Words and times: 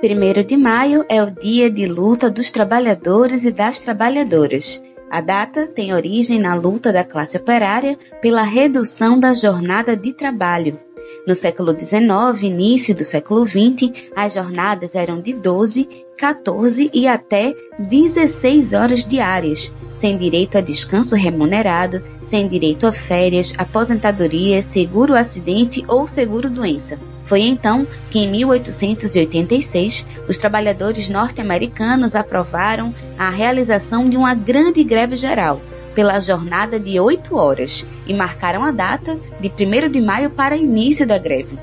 1 0.00 0.46
de 0.46 0.56
maio 0.56 1.04
é 1.08 1.20
o 1.20 1.28
dia 1.28 1.68
de 1.68 1.84
luta 1.84 2.30
dos 2.30 2.52
trabalhadores 2.52 3.44
e 3.44 3.50
das 3.50 3.80
trabalhadoras. 3.80 4.80
A 5.10 5.20
data 5.20 5.66
tem 5.66 5.92
origem 5.92 6.38
na 6.38 6.54
luta 6.54 6.92
da 6.92 7.04
classe 7.04 7.36
operária 7.36 7.98
pela 8.22 8.44
redução 8.44 9.18
da 9.18 9.34
jornada 9.34 9.96
de 9.96 10.12
trabalho. 10.12 10.78
No 11.26 11.34
século 11.34 11.72
XIX, 11.72 12.42
início 12.44 12.94
do 12.94 13.02
século 13.02 13.44
XX, 13.44 13.90
as 14.14 14.34
jornadas 14.34 14.94
eram 14.94 15.20
de 15.20 15.32
12, 15.32 15.88
14 16.16 16.90
e 16.94 17.08
até 17.08 17.52
16 17.76 18.74
horas 18.74 19.04
diárias, 19.04 19.74
sem 19.94 20.16
direito 20.16 20.56
a 20.56 20.60
descanso 20.60 21.16
remunerado, 21.16 22.00
sem 22.22 22.46
direito 22.46 22.86
a 22.86 22.92
férias, 22.92 23.52
aposentadoria, 23.58 24.62
seguro 24.62 25.16
acidente 25.16 25.84
ou 25.88 26.06
seguro 26.06 26.48
doença. 26.48 27.00
Foi 27.28 27.42
então 27.42 27.86
que, 28.10 28.20
em 28.20 28.30
1886, 28.30 30.06
os 30.26 30.38
trabalhadores 30.38 31.10
norte-americanos 31.10 32.16
aprovaram 32.16 32.94
a 33.18 33.28
realização 33.28 34.08
de 34.08 34.16
uma 34.16 34.34
grande 34.34 34.82
greve 34.82 35.14
geral 35.14 35.60
pela 35.94 36.20
jornada 36.20 36.80
de 36.80 36.98
oito 36.98 37.36
horas 37.36 37.86
e 38.06 38.14
marcaram 38.14 38.64
a 38.64 38.70
data 38.70 39.20
de 39.38 39.48
1 39.50 39.90
de 39.90 40.00
maio 40.00 40.30
para 40.30 40.56
início 40.56 41.06
da 41.06 41.18
greve. 41.18 41.58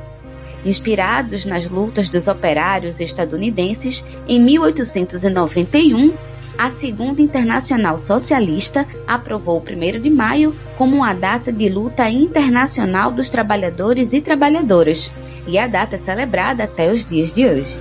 Inspirados 0.63 1.45
nas 1.45 1.67
lutas 1.67 2.09
dos 2.09 2.27
operários 2.27 2.99
estadunidenses, 2.99 4.05
em 4.27 4.39
1891, 4.39 6.13
a 6.57 6.69
Segunda 6.69 7.21
Internacional 7.21 7.97
Socialista 7.97 8.87
aprovou 9.07 9.57
o 9.57 9.61
1 9.61 9.99
de 9.99 10.09
maio 10.09 10.55
como 10.77 10.97
uma 10.97 11.13
data 11.13 11.51
de 11.51 11.69
luta 11.69 12.09
internacional 12.09 13.11
dos 13.11 13.29
trabalhadores 13.29 14.13
e 14.13 14.21
trabalhadoras, 14.21 15.11
e 15.47 15.57
a 15.57 15.67
data 15.67 15.95
é 15.95 15.97
celebrada 15.97 16.63
até 16.63 16.91
os 16.91 17.05
dias 17.05 17.33
de 17.33 17.45
hoje. 17.45 17.79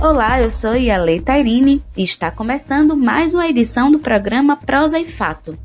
Olá, 0.00 0.40
eu 0.40 0.50
sou 0.50 0.74
Yale 0.74 1.20
Tairine 1.20 1.82
e 1.96 2.02
está 2.02 2.30
começando 2.30 2.96
mais 2.96 3.32
uma 3.32 3.46
edição 3.46 3.90
do 3.90 3.98
programa 3.98 4.56
Prosa 4.56 4.98
e 4.98 5.06
Fato 5.06 5.56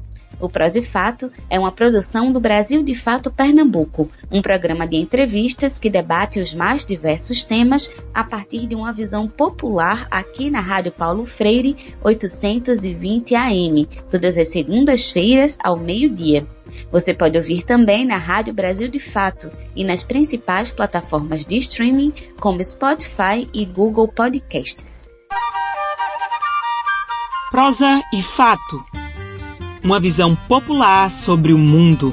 o 0.45 0.49
Prosa 0.49 0.79
e 0.79 0.83
Fato 0.83 1.31
é 1.49 1.59
uma 1.59 1.71
produção 1.71 2.31
do 2.31 2.39
Brasil 2.39 2.83
de 2.83 2.93
Fato 2.93 3.31
Pernambuco, 3.31 4.09
um 4.31 4.41
programa 4.41 4.87
de 4.87 4.97
entrevistas 4.97 5.79
que 5.79 5.89
debate 5.89 6.39
os 6.39 6.53
mais 6.53 6.85
diversos 6.85 7.43
temas 7.43 7.89
a 8.13 8.23
partir 8.23 8.67
de 8.67 8.75
uma 8.75 8.93
visão 8.93 9.27
popular 9.27 10.07
aqui 10.09 10.49
na 10.49 10.59
Rádio 10.59 10.91
Paulo 10.91 11.25
Freire 11.25 11.75
820 12.03 13.35
AM, 13.35 13.87
todas 14.09 14.37
as 14.37 14.49
segundas-feiras 14.49 15.57
ao 15.63 15.77
meio-dia. 15.77 16.47
Você 16.91 17.13
pode 17.13 17.37
ouvir 17.37 17.63
também 17.63 18.05
na 18.05 18.17
Rádio 18.17 18.53
Brasil 18.53 18.87
de 18.87 18.99
Fato 18.99 19.51
e 19.75 19.83
nas 19.83 20.03
principais 20.03 20.71
plataformas 20.71 21.45
de 21.45 21.57
streaming 21.57 22.13
como 22.39 22.63
Spotify 22.63 23.49
e 23.53 23.65
Google 23.65 24.07
Podcasts. 24.07 25.09
Prosa 27.51 28.01
e 28.13 28.21
Fato 28.21 28.94
uma 29.85 29.99
visão 29.99 30.35
popular 30.35 31.11
sobre 31.11 31.53
o 31.53 31.59
mundo. 31.59 32.11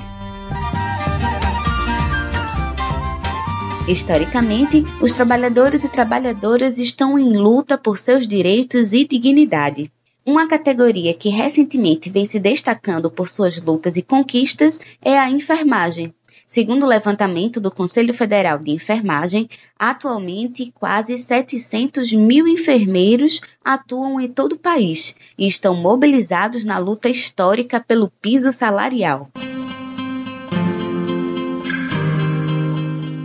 Historicamente, 3.88 4.84
os 5.00 5.14
trabalhadores 5.14 5.82
e 5.82 5.88
trabalhadoras 5.88 6.76
estão 6.76 7.18
em 7.18 7.34
luta 7.34 7.78
por 7.78 7.96
seus 7.96 8.28
direitos 8.28 8.92
e 8.92 9.06
dignidade. 9.06 9.90
Uma 10.24 10.46
categoria 10.46 11.14
que 11.14 11.30
recentemente 11.30 12.10
vem 12.10 12.26
se 12.26 12.38
destacando 12.38 13.10
por 13.10 13.26
suas 13.26 13.58
lutas 13.58 13.96
e 13.96 14.02
conquistas 14.02 14.78
é 15.00 15.18
a 15.18 15.30
enfermagem, 15.30 16.14
Segundo 16.52 16.82
o 16.82 16.86
levantamento 16.86 17.58
do 17.62 17.70
Conselho 17.70 18.12
Federal 18.12 18.58
de 18.58 18.70
Enfermagem, 18.72 19.48
atualmente 19.78 20.70
quase 20.78 21.16
700 21.16 22.12
mil 22.12 22.46
enfermeiros 22.46 23.40
atuam 23.64 24.20
em 24.20 24.28
todo 24.28 24.52
o 24.52 24.58
país 24.58 25.16
e 25.38 25.46
estão 25.46 25.74
mobilizados 25.74 26.62
na 26.62 26.76
luta 26.76 27.08
histórica 27.08 27.80
pelo 27.80 28.10
piso 28.20 28.52
salarial. 28.52 29.30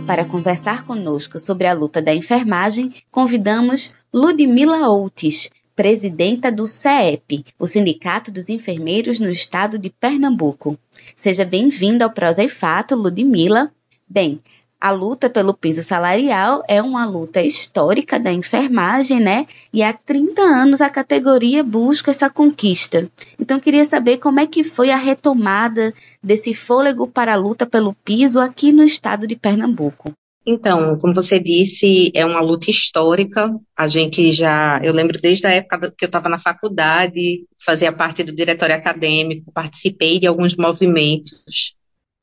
Para 0.06 0.24
conversar 0.24 0.86
conosco 0.86 1.38
sobre 1.38 1.66
a 1.66 1.74
luta 1.74 2.00
da 2.00 2.14
enfermagem, 2.14 2.94
convidamos 3.10 3.92
Ludmila 4.10 4.88
Outes, 4.88 5.50
presidenta 5.78 6.50
do 6.50 6.66
CEP, 6.66 7.44
o 7.56 7.64
Sindicato 7.64 8.32
dos 8.32 8.48
Enfermeiros 8.48 9.20
no 9.20 9.30
Estado 9.30 9.78
de 9.78 9.88
Pernambuco. 9.88 10.76
Seja 11.14 11.44
bem-vinda 11.44 12.04
ao 12.04 12.10
Prosa 12.10 12.42
e 12.42 12.48
Fato, 12.48 12.96
Ludmila. 12.96 13.70
Bem, 14.08 14.40
a 14.80 14.90
luta 14.90 15.30
pelo 15.30 15.54
piso 15.54 15.80
salarial 15.84 16.64
é 16.66 16.82
uma 16.82 17.06
luta 17.06 17.40
histórica 17.40 18.18
da 18.18 18.32
enfermagem, 18.32 19.20
né? 19.20 19.46
E 19.72 19.84
há 19.84 19.92
30 19.92 20.42
anos 20.42 20.80
a 20.80 20.90
categoria 20.90 21.62
busca 21.62 22.10
essa 22.10 22.28
conquista. 22.28 23.08
Então 23.38 23.60
queria 23.60 23.84
saber 23.84 24.18
como 24.18 24.40
é 24.40 24.48
que 24.48 24.64
foi 24.64 24.90
a 24.90 24.96
retomada 24.96 25.94
desse 26.20 26.54
fôlego 26.54 27.06
para 27.06 27.34
a 27.34 27.36
luta 27.36 27.64
pelo 27.64 27.94
piso 28.04 28.40
aqui 28.40 28.72
no 28.72 28.82
estado 28.82 29.28
de 29.28 29.36
Pernambuco. 29.36 30.12
Então, 30.50 30.96
como 30.96 31.14
você 31.14 31.38
disse, 31.38 32.10
é 32.14 32.24
uma 32.24 32.40
luta 32.40 32.70
histórica. 32.70 33.54
A 33.76 33.86
gente 33.86 34.32
já, 34.32 34.80
eu 34.82 34.94
lembro 34.94 35.20
desde 35.20 35.46
a 35.46 35.50
época 35.50 35.92
que 35.94 36.06
eu 36.06 36.06
estava 36.06 36.26
na 36.30 36.38
faculdade, 36.38 37.44
fazia 37.62 37.92
parte 37.92 38.22
do 38.24 38.34
diretório 38.34 38.74
acadêmico, 38.74 39.52
participei 39.52 40.18
de 40.18 40.26
alguns 40.26 40.56
movimentos 40.56 41.74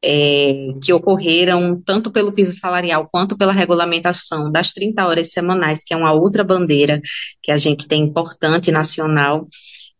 é, 0.03 0.69
que 0.83 0.91
ocorreram 0.91 1.79
tanto 1.85 2.11
pelo 2.11 2.33
piso 2.33 2.59
salarial 2.59 3.07
quanto 3.11 3.37
pela 3.37 3.53
regulamentação 3.53 4.51
das 4.51 4.71
30 4.73 5.05
horas 5.05 5.29
semanais, 5.29 5.83
que 5.83 5.93
é 5.93 5.97
uma 5.97 6.11
outra 6.11 6.43
bandeira 6.43 6.99
que 7.43 7.51
a 7.51 7.59
gente 7.59 7.87
tem 7.87 8.01
importante 8.01 8.71
nacional. 8.71 9.47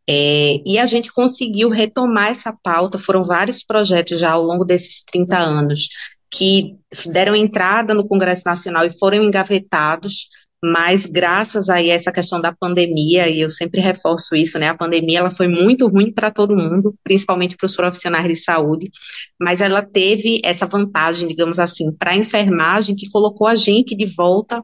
É, 0.08 0.62
e 0.66 0.80
a 0.80 0.86
gente 0.88 1.14
conseguiu 1.14 1.70
retomar 1.70 2.30
essa 2.30 2.52
pauta, 2.64 2.98
foram 2.98 3.24
vários 3.24 3.64
projetos 3.64 4.20
já 4.20 4.32
ao 4.32 4.42
longo 4.42 4.66
desses 4.66 5.04
30 5.04 5.38
anos 5.38 5.90
que 6.32 6.76
deram 7.08 7.36
entrada 7.36 7.94
no 7.94 8.08
Congresso 8.08 8.44
Nacional 8.46 8.86
e 8.86 8.98
foram 8.98 9.24
engavetados, 9.24 10.28
mas 10.64 11.06
graças 11.06 11.70
a 11.70 11.84
essa 11.84 12.12
questão 12.12 12.42
da 12.42 12.52
pandemia, 12.52 13.30
e 13.30 13.42
eu 13.42 13.50
sempre 13.50 13.82
reforço 13.82 14.36
isso, 14.36 14.58
né? 14.58 14.70
A 14.70 14.76
pandemia 14.76 15.20
ela 15.20 15.30
foi 15.30 15.48
muito 15.48 15.88
ruim 15.88 16.12
para 16.12 16.32
todo 16.32 16.56
mundo, 16.56 16.96
principalmente 17.04 17.56
para 17.56 17.68
os 17.68 17.76
profissionais 17.76 18.28
de 18.28 18.36
saúde, 18.36 18.90
mas 19.40 19.62
ela 19.62 19.84
teve 19.84 20.42
essa 20.44 20.66
vantagem, 20.66 21.28
digamos 21.28 21.60
assim, 21.60 21.92
para 21.92 22.12
a 22.12 22.18
enfermagem 22.18 22.96
que 22.96 23.10
colocou 23.10 23.48
a 23.48 23.56
gente 23.56 23.96
de 23.96 24.06
volta 24.06 24.64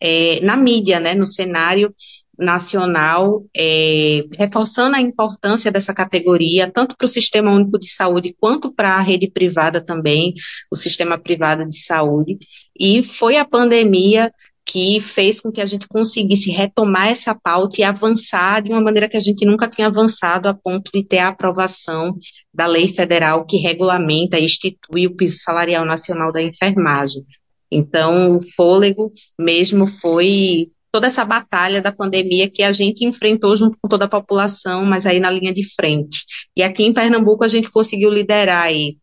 é, 0.00 0.40
na 0.40 0.56
mídia, 0.56 0.98
né? 0.98 1.14
No 1.14 1.26
cenário 1.26 1.94
nacional, 2.42 3.44
é, 3.56 4.24
reforçando 4.36 4.96
a 4.96 5.00
importância 5.00 5.70
dessa 5.70 5.94
categoria, 5.94 6.70
tanto 6.70 6.96
para 6.96 7.04
o 7.04 7.08
Sistema 7.08 7.50
Único 7.50 7.78
de 7.78 7.88
Saúde, 7.88 8.36
quanto 8.38 8.72
para 8.72 8.96
a 8.96 9.00
rede 9.00 9.30
privada 9.30 9.80
também, 9.80 10.34
o 10.70 10.76
sistema 10.76 11.18
privado 11.18 11.68
de 11.68 11.78
saúde. 11.78 12.38
E 12.78 13.02
foi 13.02 13.36
a 13.36 13.44
pandemia 13.44 14.32
que 14.64 15.00
fez 15.00 15.40
com 15.40 15.50
que 15.50 15.60
a 15.60 15.66
gente 15.66 15.88
conseguisse 15.88 16.50
retomar 16.50 17.08
essa 17.08 17.34
pauta 17.34 17.80
e 17.80 17.84
avançar 17.84 18.62
de 18.62 18.70
uma 18.70 18.80
maneira 18.80 19.08
que 19.08 19.16
a 19.16 19.20
gente 19.20 19.44
nunca 19.44 19.68
tinha 19.68 19.88
avançado, 19.88 20.48
a 20.48 20.54
ponto 20.54 20.90
de 20.92 21.02
ter 21.04 21.18
a 21.18 21.28
aprovação 21.28 22.16
da 22.54 22.66
lei 22.66 22.88
federal 22.88 23.44
que 23.44 23.56
regulamenta 23.56 24.38
e 24.38 24.44
institui 24.44 25.06
o 25.06 25.16
piso 25.16 25.38
salarial 25.38 25.84
nacional 25.84 26.32
da 26.32 26.42
enfermagem. 26.42 27.24
Então, 27.70 28.36
o 28.36 28.40
fôlego 28.54 29.10
mesmo 29.38 29.86
foi 29.86 30.70
toda 30.92 31.06
essa 31.06 31.24
batalha 31.24 31.80
da 31.80 31.90
pandemia 31.90 32.50
que 32.50 32.62
a 32.62 32.70
gente 32.70 33.04
enfrentou 33.04 33.56
junto 33.56 33.78
com 33.80 33.88
toda 33.88 34.04
a 34.04 34.08
população, 34.08 34.84
mas 34.84 35.06
aí 35.06 35.18
na 35.18 35.30
linha 35.30 35.52
de 35.52 35.64
frente. 35.74 36.24
E 36.54 36.62
aqui 36.62 36.84
em 36.84 36.92
Pernambuco 36.92 37.42
a 37.42 37.48
gente 37.48 37.70
conseguiu 37.70 38.10
liderar 38.10 38.64
aí 38.64 38.98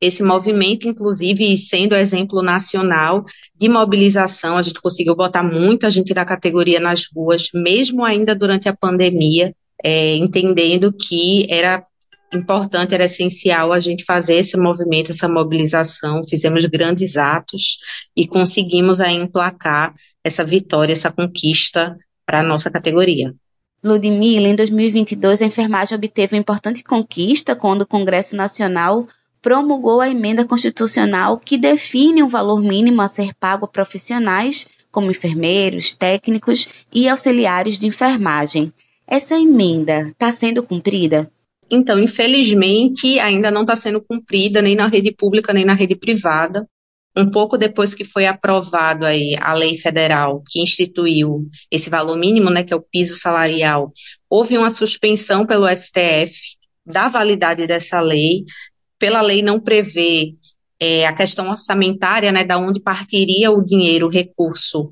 esse 0.00 0.22
movimento, 0.22 0.86
inclusive 0.86 1.56
sendo 1.56 1.94
exemplo 1.94 2.42
nacional 2.42 3.24
de 3.54 3.68
mobilização, 3.68 4.56
a 4.56 4.62
gente 4.62 4.80
conseguiu 4.80 5.16
botar 5.16 5.42
muita 5.42 5.90
gente 5.90 6.14
da 6.14 6.24
categoria 6.24 6.78
nas 6.78 7.06
ruas, 7.12 7.48
mesmo 7.52 8.04
ainda 8.04 8.34
durante 8.34 8.68
a 8.68 8.76
pandemia, 8.76 9.54
é, 9.82 10.14
entendendo 10.16 10.92
que 10.92 11.46
era 11.50 11.84
importante, 12.36 12.94
era 12.94 13.04
essencial 13.04 13.72
a 13.72 13.80
gente 13.80 14.04
fazer 14.04 14.34
esse 14.34 14.56
movimento, 14.56 15.10
essa 15.10 15.28
mobilização, 15.28 16.22
fizemos 16.28 16.64
grandes 16.66 17.16
atos 17.16 17.78
e 18.16 18.26
conseguimos 18.26 19.00
aí 19.00 19.14
emplacar 19.14 19.94
essa 20.22 20.44
vitória, 20.44 20.92
essa 20.92 21.10
conquista 21.10 21.96
para 22.24 22.40
a 22.40 22.42
nossa 22.42 22.70
categoria. 22.70 23.34
Ludmila, 23.82 24.48
em 24.48 24.56
2022, 24.56 25.42
a 25.42 25.46
enfermagem 25.46 25.96
obteve 25.96 26.34
uma 26.34 26.40
importante 26.40 26.82
conquista 26.82 27.54
quando 27.54 27.82
o 27.82 27.86
Congresso 27.86 28.34
Nacional 28.34 29.06
promulgou 29.40 30.00
a 30.00 30.08
emenda 30.08 30.44
constitucional 30.44 31.38
que 31.38 31.56
define 31.56 32.22
um 32.22 32.28
valor 32.28 32.60
mínimo 32.60 33.00
a 33.00 33.08
ser 33.08 33.32
pago 33.34 33.64
a 33.64 33.68
profissionais 33.68 34.66
como 34.90 35.10
enfermeiros, 35.10 35.92
técnicos 35.92 36.66
e 36.92 37.08
auxiliares 37.08 37.78
de 37.78 37.86
enfermagem. 37.86 38.72
Essa 39.06 39.38
emenda 39.38 40.08
está 40.08 40.32
sendo 40.32 40.64
cumprida? 40.64 41.30
Então, 41.70 41.98
infelizmente, 41.98 43.18
ainda 43.18 43.50
não 43.50 43.62
está 43.62 43.74
sendo 43.74 44.00
cumprida 44.00 44.62
nem 44.62 44.76
na 44.76 44.86
rede 44.86 45.10
pública 45.10 45.52
nem 45.52 45.64
na 45.64 45.74
rede 45.74 45.96
privada. 45.96 46.66
Um 47.16 47.30
pouco 47.30 47.56
depois 47.56 47.94
que 47.94 48.04
foi 48.04 48.26
aprovado 48.26 49.06
aí 49.06 49.34
a 49.40 49.54
lei 49.54 49.76
federal 49.76 50.42
que 50.46 50.60
instituiu 50.60 51.48
esse 51.70 51.88
valor 51.88 52.16
mínimo, 52.16 52.50
né, 52.50 52.62
que 52.62 52.74
é 52.74 52.76
o 52.76 52.82
piso 52.82 53.16
salarial, 53.16 53.90
houve 54.28 54.58
uma 54.58 54.68
suspensão 54.68 55.46
pelo 55.46 55.66
STF 55.66 56.38
da 56.84 57.08
validade 57.08 57.66
dessa 57.66 58.00
lei. 58.00 58.44
Pela 58.98 59.22
lei 59.22 59.42
não 59.42 59.58
prevê 59.58 60.34
é, 60.78 61.06
a 61.06 61.12
questão 61.12 61.50
orçamentária, 61.50 62.30
né, 62.30 62.44
da 62.44 62.58
onde 62.58 62.80
partiria 62.80 63.50
o 63.50 63.64
dinheiro, 63.64 64.06
o 64.06 64.10
recurso 64.10 64.90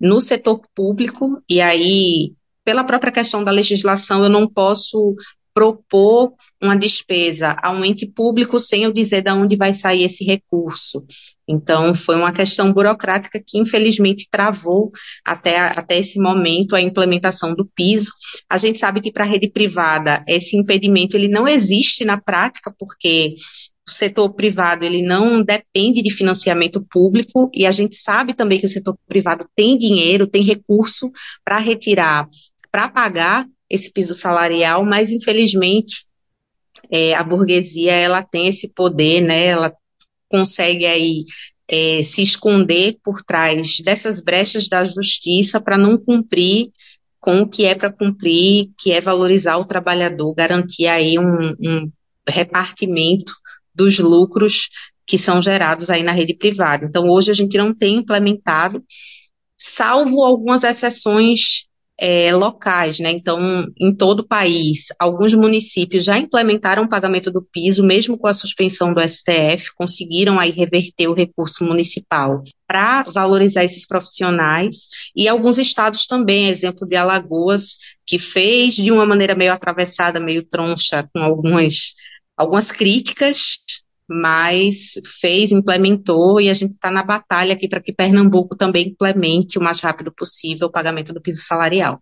no 0.00 0.20
setor 0.20 0.60
público, 0.74 1.42
e 1.48 1.60
aí, 1.60 2.34
pela 2.64 2.84
própria 2.84 3.12
questão 3.12 3.42
da 3.42 3.50
legislação, 3.50 4.22
eu 4.22 4.30
não 4.30 4.48
posso 4.48 5.14
propor 5.56 6.34
uma 6.62 6.76
despesa 6.76 7.56
a 7.62 7.70
um 7.72 7.82
ente 7.82 8.06
público 8.06 8.58
sem 8.58 8.82
eu 8.82 8.92
dizer 8.92 9.22
de 9.22 9.30
onde 9.30 9.56
vai 9.56 9.72
sair 9.72 10.02
esse 10.02 10.22
recurso. 10.22 11.02
Então, 11.48 11.94
foi 11.94 12.14
uma 12.14 12.30
questão 12.30 12.70
burocrática 12.74 13.42
que, 13.42 13.58
infelizmente, 13.58 14.28
travou 14.30 14.92
até, 15.24 15.58
até 15.58 15.96
esse 15.98 16.20
momento 16.20 16.76
a 16.76 16.80
implementação 16.82 17.54
do 17.54 17.64
piso. 17.74 18.12
A 18.50 18.58
gente 18.58 18.78
sabe 18.78 19.00
que 19.00 19.10
para 19.10 19.24
a 19.24 19.26
rede 19.26 19.48
privada, 19.48 20.22
esse 20.28 20.58
impedimento 20.58 21.16
ele 21.16 21.28
não 21.28 21.48
existe 21.48 22.04
na 22.04 22.20
prática, 22.20 22.70
porque 22.78 23.34
o 23.88 23.90
setor 23.90 24.34
privado 24.34 24.84
ele 24.84 25.00
não 25.00 25.42
depende 25.42 26.02
de 26.02 26.10
financiamento 26.10 26.84
público 26.84 27.50
e 27.54 27.64
a 27.64 27.70
gente 27.70 27.96
sabe 27.96 28.34
também 28.34 28.60
que 28.60 28.66
o 28.66 28.68
setor 28.68 28.94
privado 29.08 29.48
tem 29.56 29.78
dinheiro, 29.78 30.26
tem 30.26 30.42
recurso 30.42 31.10
para 31.42 31.56
retirar, 31.56 32.28
para 32.70 32.90
pagar 32.90 33.46
esse 33.68 33.92
piso 33.92 34.14
salarial, 34.14 34.84
mas 34.84 35.12
infelizmente 35.12 36.06
é, 36.90 37.14
a 37.14 37.22
burguesia 37.22 37.92
ela 37.92 38.22
tem 38.22 38.48
esse 38.48 38.68
poder, 38.68 39.20
né? 39.20 39.46
Ela 39.46 39.74
consegue 40.28 40.86
aí 40.86 41.24
é, 41.68 42.02
se 42.02 42.22
esconder 42.22 42.98
por 43.02 43.22
trás 43.22 43.78
dessas 43.80 44.20
brechas 44.20 44.68
da 44.68 44.84
justiça 44.84 45.60
para 45.60 45.78
não 45.78 45.98
cumprir 45.98 46.70
com 47.20 47.40
o 47.40 47.48
que 47.48 47.64
é 47.64 47.74
para 47.74 47.92
cumprir, 47.92 48.70
que 48.78 48.92
é 48.92 49.00
valorizar 49.00 49.56
o 49.56 49.64
trabalhador, 49.64 50.32
garantir 50.34 50.86
aí 50.86 51.18
um, 51.18 51.56
um 51.60 51.90
repartimento 52.28 53.32
dos 53.74 53.98
lucros 53.98 54.68
que 55.06 55.18
são 55.18 55.42
gerados 55.42 55.90
aí 55.90 56.02
na 56.02 56.12
rede 56.12 56.34
privada. 56.34 56.84
Então, 56.84 57.08
hoje 57.08 57.30
a 57.30 57.34
gente 57.34 57.56
não 57.56 57.74
tem 57.74 57.96
implementado, 57.96 58.82
salvo 59.56 60.22
algumas 60.22 60.62
exceções 60.64 61.66
é, 61.98 62.34
locais, 62.34 62.98
né? 62.98 63.10
Então, 63.10 63.66
em 63.80 63.94
todo 63.94 64.20
o 64.20 64.26
país, 64.26 64.86
alguns 64.98 65.32
municípios 65.32 66.04
já 66.04 66.18
implementaram 66.18 66.84
o 66.84 66.88
pagamento 66.88 67.30
do 67.30 67.42
piso, 67.42 67.82
mesmo 67.82 68.18
com 68.18 68.26
a 68.26 68.34
suspensão 68.34 68.92
do 68.92 69.00
STF, 69.00 69.74
conseguiram 69.74 70.38
aí 70.38 70.50
reverter 70.50 71.08
o 71.08 71.14
recurso 71.14 71.64
municipal 71.64 72.42
para 72.66 73.02
valorizar 73.04 73.64
esses 73.64 73.86
profissionais, 73.86 74.88
e 75.14 75.26
alguns 75.28 75.56
estados 75.56 76.06
também, 76.06 76.48
exemplo 76.48 76.86
de 76.86 76.96
Alagoas, 76.96 77.76
que 78.06 78.18
fez 78.18 78.74
de 78.74 78.90
uma 78.92 79.06
maneira 79.06 79.34
meio 79.34 79.52
atravessada, 79.52 80.20
meio 80.20 80.44
troncha, 80.44 81.08
com 81.14 81.22
algumas 81.22 81.94
algumas 82.36 82.70
críticas, 82.70 83.56
mas 84.08 84.92
fez, 85.20 85.50
implementou 85.50 86.40
e 86.40 86.48
a 86.48 86.54
gente 86.54 86.72
está 86.72 86.90
na 86.90 87.02
batalha 87.02 87.54
aqui 87.54 87.68
para 87.68 87.80
que 87.80 87.92
Pernambuco 87.92 88.56
também 88.56 88.88
implemente 88.88 89.58
o 89.58 89.62
mais 89.62 89.80
rápido 89.80 90.12
possível 90.12 90.68
o 90.68 90.72
pagamento 90.72 91.12
do 91.12 91.20
piso 91.20 91.42
salarial. 91.42 92.00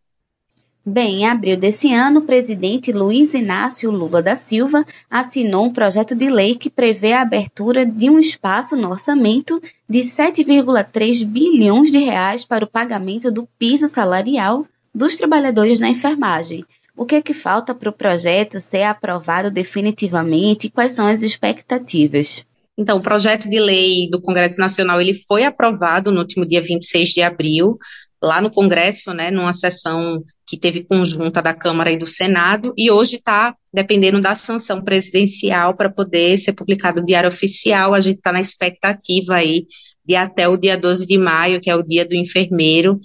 Bem, 0.87 1.23
em 1.23 1.27
abril 1.27 1.57
desse 1.57 1.95
ano, 1.95 2.21
o 2.21 2.25
presidente 2.25 2.93
Luiz 2.93 3.33
Inácio 3.33 3.91
Lula 3.91 4.23
da 4.23 4.37
Silva 4.37 4.85
assinou 5.09 5.65
um 5.65 5.73
projeto 5.73 6.15
de 6.15 6.29
lei 6.29 6.55
que 6.57 6.69
prevê 6.69 7.15
a 7.15 7.23
abertura 7.23 7.87
de 7.87 8.11
um 8.11 8.19
espaço 8.19 8.77
no 8.77 8.91
orçamento 8.91 9.63
de 9.89 10.01
7,3 10.01 11.25
bilhões 11.25 11.91
de 11.91 11.97
reais 11.97 12.45
para 12.45 12.67
o 12.67 12.71
pagamento 12.71 13.33
do 13.33 13.49
piso 13.59 13.89
salarial 13.89 14.67
dos 14.95 15.17
trabalhadores 15.17 15.81
na 15.81 15.89
enfermagem, 15.89 16.67
o 16.97 17.05
que 17.05 17.17
é 17.17 17.23
que 17.23 17.35
falta 17.35 17.75
para 17.75 17.91
o 17.91 17.93
projeto 17.93 18.61
ser 18.61 18.83
aprovado 18.83 19.51
definitivamente 19.51 20.67
e 20.67 20.71
quais 20.71 20.93
são 20.93 21.07
as 21.07 21.23
expectativas? 21.23 22.45
Então, 22.77 22.99
o 22.99 23.03
projeto 23.03 23.49
de 23.49 23.61
lei 23.61 24.09
do 24.11 24.21
Congresso 24.21 24.59
Nacional 24.59 25.01
ele 25.01 25.15
foi 25.15 25.45
aprovado 25.45 26.11
no 26.11 26.21
último 26.21 26.47
dia 26.47 26.61
26 26.61 27.11
de 27.11 27.23
abril, 27.23 27.79
lá 28.23 28.41
no 28.41 28.51
Congresso, 28.51 29.13
né, 29.13 29.31
numa 29.31 29.53
sessão 29.53 30.23
que 30.47 30.59
teve 30.59 30.83
conjunta 30.85 31.43
da 31.43 31.55
Câmara 31.55 31.93
e 31.93 31.97
do 31.97 32.07
Senado, 32.07 32.73
e 32.77 32.91
hoje 32.91 33.17
está 33.17 33.55
dependendo 33.73 34.21
da 34.21 34.35
sanção 34.35 34.83
presidencial 34.83 35.77
para 35.77 35.91
poder 35.91 36.37
ser 36.39 36.53
publicado 36.53 37.01
no 37.01 37.07
Diário 37.07 37.29
Oficial. 37.29 37.93
A 37.93 38.01
gente 38.01 38.17
está 38.17 38.33
na 38.33 38.41
expectativa 38.41 39.35
aí 39.35 39.67
de 40.05 40.17
até 40.17 40.49
o 40.49 40.57
dia 40.57 40.77
12 40.77 41.07
de 41.07 41.19
maio, 41.19 41.61
que 41.61 41.71
é 41.71 41.77
o 41.77 41.83
dia 41.83 42.07
do 42.07 42.15
enfermeiro, 42.15 42.99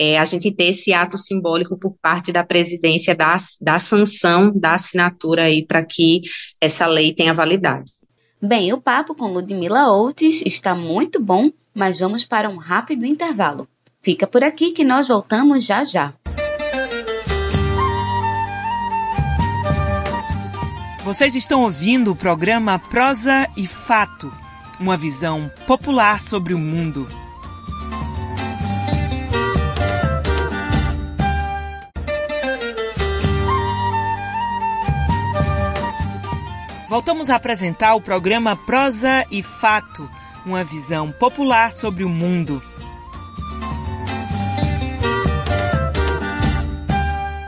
é, 0.00 0.18
a 0.18 0.24
gente 0.24 0.52
ter 0.52 0.70
esse 0.70 0.92
ato 0.92 1.18
simbólico 1.18 1.76
por 1.78 1.94
parte 2.00 2.30
da 2.30 2.44
presidência 2.44 3.14
da, 3.14 3.36
da 3.60 3.78
sanção 3.78 4.52
da 4.54 4.74
assinatura 4.74 5.44
aí 5.44 5.66
para 5.66 5.84
que 5.84 6.22
essa 6.60 6.86
lei 6.86 7.12
tenha 7.12 7.34
validade. 7.34 7.90
Bem, 8.40 8.72
o 8.72 8.80
papo 8.80 9.14
com 9.14 9.26
Ludmila 9.26 9.88
Outes 9.88 10.42
está 10.46 10.74
muito 10.74 11.20
bom, 11.20 11.50
mas 11.74 11.98
vamos 11.98 12.24
para 12.24 12.48
um 12.48 12.56
rápido 12.56 13.04
intervalo. 13.04 13.66
Fica 14.00 14.28
por 14.28 14.44
aqui 14.44 14.70
que 14.70 14.84
nós 14.84 15.08
voltamos 15.08 15.64
já 15.64 15.82
já. 15.82 16.14
Vocês 21.02 21.34
estão 21.34 21.62
ouvindo 21.62 22.12
o 22.12 22.16
programa 22.16 22.78
Prosa 22.78 23.48
e 23.56 23.66
Fato, 23.66 24.32
uma 24.78 24.96
visão 24.96 25.50
popular 25.66 26.20
sobre 26.20 26.54
o 26.54 26.58
mundo. 26.58 27.08
Voltamos 36.98 37.30
a 37.30 37.36
apresentar 37.36 37.94
o 37.94 38.00
programa 38.00 38.56
Prosa 38.56 39.24
e 39.30 39.40
Fato, 39.40 40.10
uma 40.44 40.64
visão 40.64 41.12
popular 41.12 41.70
sobre 41.70 42.02
o 42.02 42.08
mundo. 42.08 42.60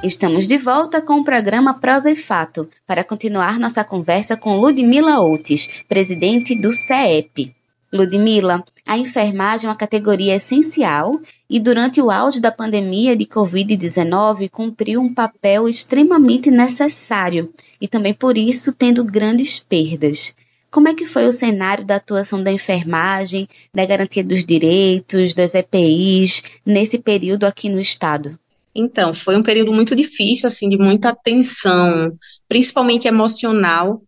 Estamos 0.05 0.47
de 0.47 0.57
volta 0.57 1.03
com 1.03 1.15
o 1.15 1.25
programa 1.25 1.75
Prosa 1.75 2.13
e 2.13 2.17
Fato 2.17 2.71
para 2.87 3.03
continuar 3.03 3.59
nossa 3.59 3.83
conversa 3.83 4.37
com 4.37 4.57
Ludmila 4.57 5.19
Outes, 5.19 5.69
presidente 5.89 6.55
do 6.55 6.71
CEP. 6.71 7.53
Ludmila, 7.93 8.65
a 8.87 8.97
enfermagem 8.97 9.67
é 9.67 9.71
uma 9.71 9.77
categoria 9.77 10.37
essencial 10.37 11.21
e 11.49 11.59
durante 11.59 12.01
o 12.01 12.11
auge 12.11 12.41
da 12.41 12.53
pandemia 12.53 13.17
de 13.17 13.27
Covid-19 13.27 14.49
cumpriu 14.49 15.01
um 15.01 15.13
papel 15.13 15.69
extremamente 15.69 16.53
necessário 16.53 17.53
e 17.81 17.89
também 17.89 18.15
por 18.15 18.39
isso 18.39 18.73
tendo 18.73 19.03
grandes 19.03 19.59
perdas. 19.59 20.35
Como 20.71 20.87
é 20.87 20.95
que 20.95 21.05
foi 21.05 21.27
o 21.27 21.33
cenário 21.33 21.85
da 21.85 21.97
atuação 21.97 22.41
da 22.41 22.53
enfermagem, 22.53 23.49
da 23.75 23.85
garantia 23.85 24.23
dos 24.23 24.45
direitos, 24.45 25.35
das 25.35 25.57
EPIs 25.57 26.45
nesse 26.65 26.97
período 26.97 27.45
aqui 27.45 27.69
no 27.69 27.81
estado? 27.81 28.39
Então, 28.73 29.13
foi 29.13 29.37
um 29.37 29.43
período 29.43 29.73
muito 29.73 29.97
difícil, 29.97 30.47
assim, 30.47 30.69
de 30.69 30.79
muita 30.79 31.13
tensão, 31.13 32.17
principalmente 32.49 33.09
emocional, 33.09 34.01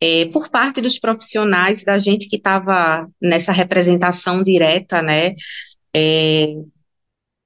é, 0.00 0.26
por 0.26 0.48
parte 0.48 0.80
dos 0.80 0.98
profissionais, 0.98 1.84
da 1.84 1.98
gente 1.98 2.28
que 2.28 2.36
estava 2.36 3.08
nessa 3.20 3.52
representação 3.52 4.42
direta, 4.42 5.00
né, 5.02 5.34
é, 5.94 6.54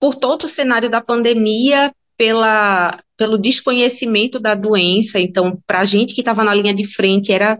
por 0.00 0.14
todo 0.14 0.44
o 0.44 0.48
cenário 0.48 0.90
da 0.90 1.00
pandemia, 1.00 1.92
pela, 2.16 2.98
pelo 3.16 3.38
desconhecimento 3.38 4.40
da 4.40 4.54
doença, 4.54 5.20
então, 5.20 5.58
para 5.66 5.80
a 5.80 5.84
gente 5.84 6.14
que 6.14 6.20
estava 6.20 6.42
na 6.42 6.54
linha 6.54 6.74
de 6.74 6.84
frente, 6.84 7.32
era 7.32 7.58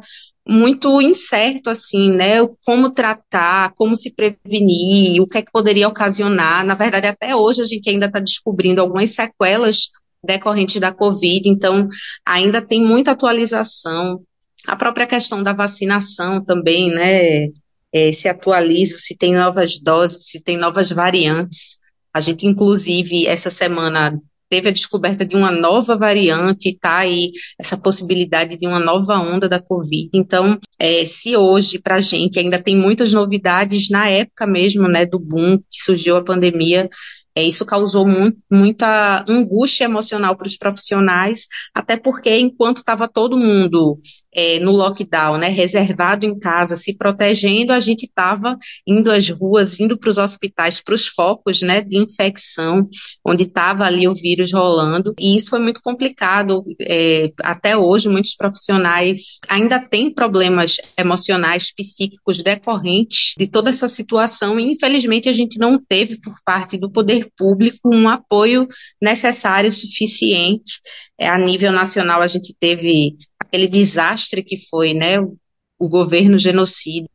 muito 0.49 1.01
incerto, 1.03 1.69
assim, 1.69 2.11
né, 2.11 2.39
como 2.65 2.91
tratar, 2.91 3.73
como 3.75 3.95
se 3.95 4.11
prevenir, 4.13 5.21
o 5.21 5.27
que 5.27 5.39
é 5.39 5.43
que 5.43 5.53
poderia 5.53 5.87
ocasionar, 5.87 6.65
na 6.65 6.75
verdade, 6.75 7.07
até 7.07 7.37
hoje 7.37 7.61
a 7.61 7.67
gente 7.67 7.89
ainda 7.89 8.07
está 8.07 8.19
descobrindo 8.19 8.81
algumas 8.81 9.11
sequelas 9.11 9.91
decorrentes 10.25 10.81
da 10.81 10.93
Covid, 10.93 11.49
então 11.49 11.87
ainda 12.25 12.63
tem 12.63 12.81
muita 12.83 13.11
atualização, 13.11 14.23
a 14.67 14.77
própria 14.77 15.07
questão 15.07 15.43
da 15.43 15.53
vacinação 15.53 16.45
também, 16.45 16.91
né? 16.91 17.49
É, 17.91 18.13
se 18.13 18.29
atualiza, 18.29 18.99
se 18.99 19.17
tem 19.17 19.33
novas 19.33 19.79
doses, 19.79 20.29
se 20.29 20.43
tem 20.43 20.59
novas 20.59 20.91
variantes. 20.91 21.79
A 22.13 22.21
gente, 22.21 22.47
inclusive, 22.47 23.27
essa 23.27 23.49
semana 23.49 24.19
teve 24.51 24.69
a 24.69 24.73
descoberta 24.73 25.25
de 25.25 25.37
uma 25.37 25.51
nova 25.51 25.97
variante, 25.97 26.71
está 26.71 26.99
aí 26.99 27.31
essa 27.59 27.77
possibilidade 27.77 28.59
de 28.59 28.67
uma 28.67 28.79
nova 28.79 29.19
onda 29.19 29.49
da 29.49 29.61
Covid. 29.61 30.11
Então, 30.15 30.59
é, 30.79 31.05
se 31.05 31.37
hoje, 31.37 31.79
para 31.79 31.97
a 31.97 32.01
gente, 32.01 32.39
ainda 32.39 32.63
tem 32.63 32.77
muitas 32.77 33.13
novidades, 33.13 33.89
na 33.89 34.09
época 34.09 34.47
mesmo, 34.47 34.89
né, 34.89 35.07
do 35.07 35.19
boom 35.19 35.59
que 35.59 35.83
surgiu 35.83 36.17
a 36.17 36.25
pandemia, 36.25 36.89
É, 37.35 37.43
isso 37.45 37.65
causou 37.65 38.05
mu 38.05 38.33
muita 38.51 39.25
angústia 39.29 39.85
emocional 39.85 40.37
para 40.37 40.49
os 40.49 40.57
profissionais, 40.57 41.47
até 41.73 41.97
porque 41.97 42.37
enquanto 42.37 42.79
estava 42.79 43.07
todo 43.07 43.39
mundo 43.39 44.01
é, 44.39 44.61
no 44.61 44.71
lockdown, 44.71 45.37
né, 45.37 45.49
reservado 45.49 46.25
em 46.25 46.39
casa, 46.39 46.77
se 46.77 46.97
protegendo, 46.97 47.73
a 47.73 47.81
gente 47.81 48.05
estava 48.05 48.57
indo 48.87 49.11
às 49.11 49.29
ruas, 49.29 49.81
indo 49.81 49.99
para 49.99 50.11
os 50.11 50.17
hospitais, 50.17 50.81
para 50.81 50.95
os 50.95 51.09
focos, 51.09 51.61
né, 51.61 51.81
de 51.81 51.99
infecção, 51.99 52.89
onde 53.27 53.43
estava 53.43 53.85
ali 53.85 54.07
o 54.07 54.15
vírus 54.15 54.53
rolando, 54.53 55.13
e 55.19 55.35
isso 55.35 55.51
foi 55.51 55.59
muito 55.59 55.81
complicado. 55.83 56.63
É, 56.81 57.33
até 57.43 57.77
hoje, 57.77 58.09
muitos 58.09 58.37
profissionais 58.37 59.41
ainda 59.49 59.81
têm 59.81 60.15
problemas 60.15 60.77
emocionais, 60.97 61.75
psíquicos 61.75 62.41
decorrentes 62.41 63.35
de 63.37 63.49
toda 63.49 63.71
essa 63.71 63.89
situação, 63.89 64.61
e 64.61 64.73
infelizmente 64.73 65.29
a 65.29 65.33
gente 65.33 65.59
não 65.59 65.83
teve 65.85 66.17
por 66.21 66.37
parte 66.45 66.79
do 66.79 66.89
poder 66.89 67.29
público 67.37 67.93
um 67.93 68.09
apoio 68.09 68.69
necessário, 69.03 69.73
suficiente. 69.73 70.79
É, 71.21 71.29
a 71.29 71.37
nível 71.37 71.73
nacional, 71.73 72.23
a 72.23 72.29
gente 72.29 72.55
teve 72.57 73.17
aquele 73.49 73.67
desastre 73.67 74.43
que 74.43 74.57
foi, 74.69 74.95
né, 74.95 75.21
o, 75.21 75.89
governo 75.89 76.39
genocida, 76.39 77.09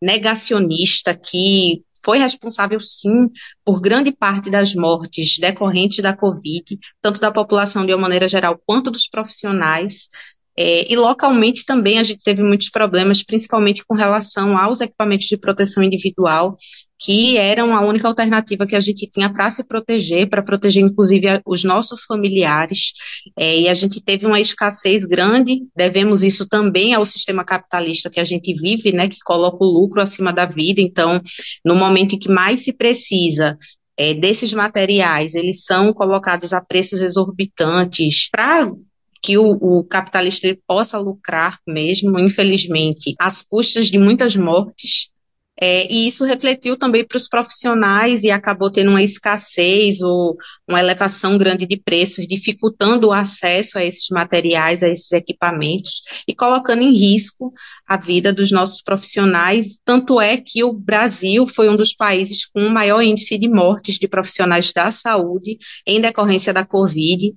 negacionista, 0.00 1.14
que 1.14 1.82
foi 2.04 2.18
responsável, 2.18 2.80
sim, 2.80 3.28
por 3.64 3.80
grande 3.80 4.12
parte 4.12 4.50
das 4.50 4.74
mortes 4.74 5.36
decorrentes 5.38 5.98
da 6.02 6.16
Covid, 6.16 6.78
tanto 7.02 7.20
da 7.20 7.30
população 7.30 7.84
de 7.84 7.92
uma 7.92 8.02
maneira 8.02 8.28
geral 8.28 8.60
quanto 8.64 8.90
dos 8.90 9.08
profissionais. 9.08 10.08
É, 10.60 10.92
e 10.92 10.96
localmente 10.96 11.64
também 11.64 12.00
a 12.00 12.02
gente 12.02 12.20
teve 12.20 12.42
muitos 12.42 12.68
problemas, 12.68 13.22
principalmente 13.22 13.84
com 13.86 13.94
relação 13.94 14.58
aos 14.58 14.80
equipamentos 14.80 15.28
de 15.28 15.36
proteção 15.36 15.84
individual, 15.84 16.56
que 16.98 17.36
eram 17.36 17.76
a 17.76 17.86
única 17.86 18.08
alternativa 18.08 18.66
que 18.66 18.74
a 18.74 18.80
gente 18.80 19.08
tinha 19.08 19.32
para 19.32 19.48
se 19.52 19.62
proteger, 19.62 20.28
para 20.28 20.42
proteger 20.42 20.82
inclusive 20.82 21.28
a, 21.28 21.40
os 21.46 21.62
nossos 21.62 22.02
familiares, 22.02 22.92
é, 23.38 23.60
e 23.60 23.68
a 23.68 23.74
gente 23.74 24.02
teve 24.02 24.26
uma 24.26 24.40
escassez 24.40 25.04
grande, 25.04 25.60
devemos 25.76 26.24
isso 26.24 26.44
também 26.44 26.92
ao 26.92 27.06
sistema 27.06 27.44
capitalista 27.44 28.10
que 28.10 28.18
a 28.18 28.24
gente 28.24 28.52
vive, 28.60 28.90
né, 28.90 29.08
que 29.08 29.18
coloca 29.24 29.58
o 29.60 29.68
lucro 29.68 30.00
acima 30.00 30.32
da 30.32 30.44
vida, 30.44 30.80
então, 30.80 31.20
no 31.64 31.76
momento 31.76 32.16
em 32.16 32.18
que 32.18 32.28
mais 32.28 32.64
se 32.64 32.72
precisa 32.72 33.56
é, 33.96 34.12
desses 34.12 34.52
materiais, 34.52 35.36
eles 35.36 35.64
são 35.64 35.92
colocados 35.92 36.52
a 36.52 36.60
preços 36.60 37.00
exorbitantes 37.00 38.28
para 38.28 38.68
que 39.22 39.36
o, 39.38 39.52
o 39.52 39.84
capitalista 39.84 40.56
possa 40.66 40.98
lucrar 40.98 41.58
mesmo, 41.66 42.18
infelizmente, 42.18 43.14
às 43.18 43.42
custas 43.42 43.88
de 43.88 43.98
muitas 43.98 44.36
mortes, 44.36 45.10
é, 45.60 45.92
e 45.92 46.06
isso 46.06 46.24
refletiu 46.24 46.78
também 46.78 47.04
para 47.04 47.16
os 47.16 47.28
profissionais 47.28 48.22
e 48.22 48.30
acabou 48.30 48.70
tendo 48.70 48.90
uma 48.90 49.02
escassez 49.02 50.00
ou 50.00 50.36
uma 50.68 50.78
elevação 50.78 51.36
grande 51.36 51.66
de 51.66 51.76
preços, 51.76 52.28
dificultando 52.28 53.08
o 53.08 53.12
acesso 53.12 53.76
a 53.76 53.84
esses 53.84 54.08
materiais, 54.10 54.84
a 54.84 54.88
esses 54.88 55.10
equipamentos 55.10 56.02
e 56.28 56.34
colocando 56.34 56.82
em 56.82 56.96
risco 56.96 57.52
a 57.88 57.96
vida 57.96 58.32
dos 58.32 58.52
nossos 58.52 58.80
profissionais. 58.80 59.80
Tanto 59.84 60.20
é 60.20 60.36
que 60.36 60.62
o 60.62 60.72
Brasil 60.72 61.44
foi 61.48 61.68
um 61.68 61.76
dos 61.76 61.92
países 61.92 62.46
com 62.46 62.64
o 62.64 62.70
maior 62.70 63.02
índice 63.02 63.36
de 63.36 63.48
mortes 63.48 63.96
de 63.96 64.06
profissionais 64.06 64.72
da 64.72 64.92
saúde 64.92 65.58
em 65.84 66.00
decorrência 66.00 66.52
da 66.52 66.64
Covid. 66.64 67.34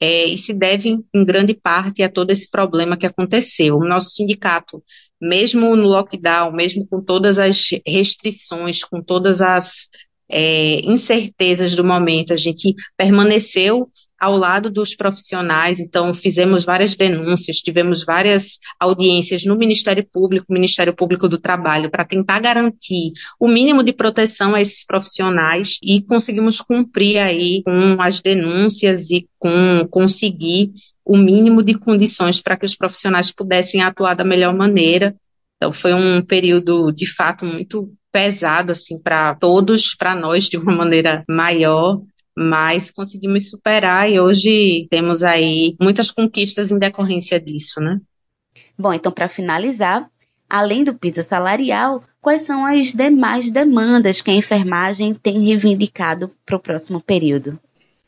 É, 0.00 0.26
e 0.26 0.36
se 0.36 0.52
deve, 0.52 0.98
em 1.14 1.24
grande 1.24 1.54
parte, 1.54 2.02
a 2.02 2.08
todo 2.08 2.30
esse 2.30 2.50
problema 2.50 2.96
que 2.96 3.06
aconteceu. 3.06 3.76
O 3.76 3.88
nosso 3.88 4.10
sindicato 4.10 4.82
mesmo 5.20 5.74
no 5.74 5.84
lockdown, 5.84 6.52
mesmo 6.52 6.86
com 6.86 7.00
todas 7.00 7.38
as 7.38 7.70
restrições, 7.86 8.84
com 8.84 9.02
todas 9.02 9.40
as 9.40 9.88
é, 10.28 10.80
incertezas 10.80 11.74
do 11.74 11.84
momento, 11.84 12.32
a 12.32 12.36
gente 12.36 12.74
permaneceu 12.96 13.88
ao 14.18 14.36
lado 14.36 14.70
dos 14.70 14.94
profissionais, 14.94 15.78
então 15.80 16.14
fizemos 16.14 16.64
várias 16.64 16.94
denúncias, 16.94 17.56
tivemos 17.56 18.04
várias 18.04 18.58
audiências 18.78 19.44
no 19.44 19.56
Ministério 19.56 20.06
Público, 20.10 20.52
Ministério 20.52 20.94
Público 20.94 21.28
do 21.28 21.38
Trabalho, 21.38 21.90
para 21.90 22.04
tentar 22.04 22.40
garantir 22.40 23.12
o 23.38 23.48
mínimo 23.48 23.82
de 23.82 23.92
proteção 23.92 24.54
a 24.54 24.60
esses 24.60 24.84
profissionais 24.84 25.78
e 25.82 26.02
conseguimos 26.02 26.60
cumprir 26.60 27.18
aí 27.18 27.62
com 27.64 27.96
as 28.00 28.20
denúncias 28.20 29.10
e 29.10 29.28
com 29.38 29.86
conseguir 29.90 30.72
o 31.04 31.16
mínimo 31.16 31.62
de 31.62 31.74
condições 31.74 32.40
para 32.40 32.56
que 32.56 32.64
os 32.64 32.74
profissionais 32.74 33.30
pudessem 33.30 33.82
atuar 33.82 34.14
da 34.14 34.24
melhor 34.24 34.54
maneira. 34.54 35.14
Então, 35.56 35.72
foi 35.72 35.92
um 35.92 36.22
período, 36.24 36.90
de 36.92 37.06
fato, 37.06 37.44
muito 37.44 37.92
pesado, 38.10 38.72
assim, 38.72 38.96
para 39.02 39.34
todos, 39.34 39.94
para 39.94 40.14
nós, 40.14 40.44
de 40.44 40.56
uma 40.56 40.74
maneira 40.74 41.24
maior, 41.28 42.00
mas 42.36 42.90
conseguimos 42.90 43.50
superar 43.50 44.10
e 44.10 44.18
hoje 44.18 44.86
temos 44.90 45.22
aí 45.22 45.76
muitas 45.80 46.10
conquistas 46.10 46.72
em 46.72 46.78
decorrência 46.78 47.40
disso, 47.40 47.80
né? 47.80 48.00
Bom, 48.76 48.92
então, 48.92 49.12
para 49.12 49.28
finalizar, 49.28 50.08
além 50.48 50.82
do 50.82 50.98
piso 50.98 51.22
salarial, 51.22 52.02
quais 52.20 52.42
são 52.42 52.66
as 52.66 52.92
demais 52.92 53.50
demandas 53.50 54.20
que 54.20 54.30
a 54.30 54.34
enfermagem 54.34 55.14
tem 55.14 55.44
reivindicado 55.44 56.30
para 56.44 56.56
o 56.56 56.60
próximo 56.60 57.00
período? 57.00 57.58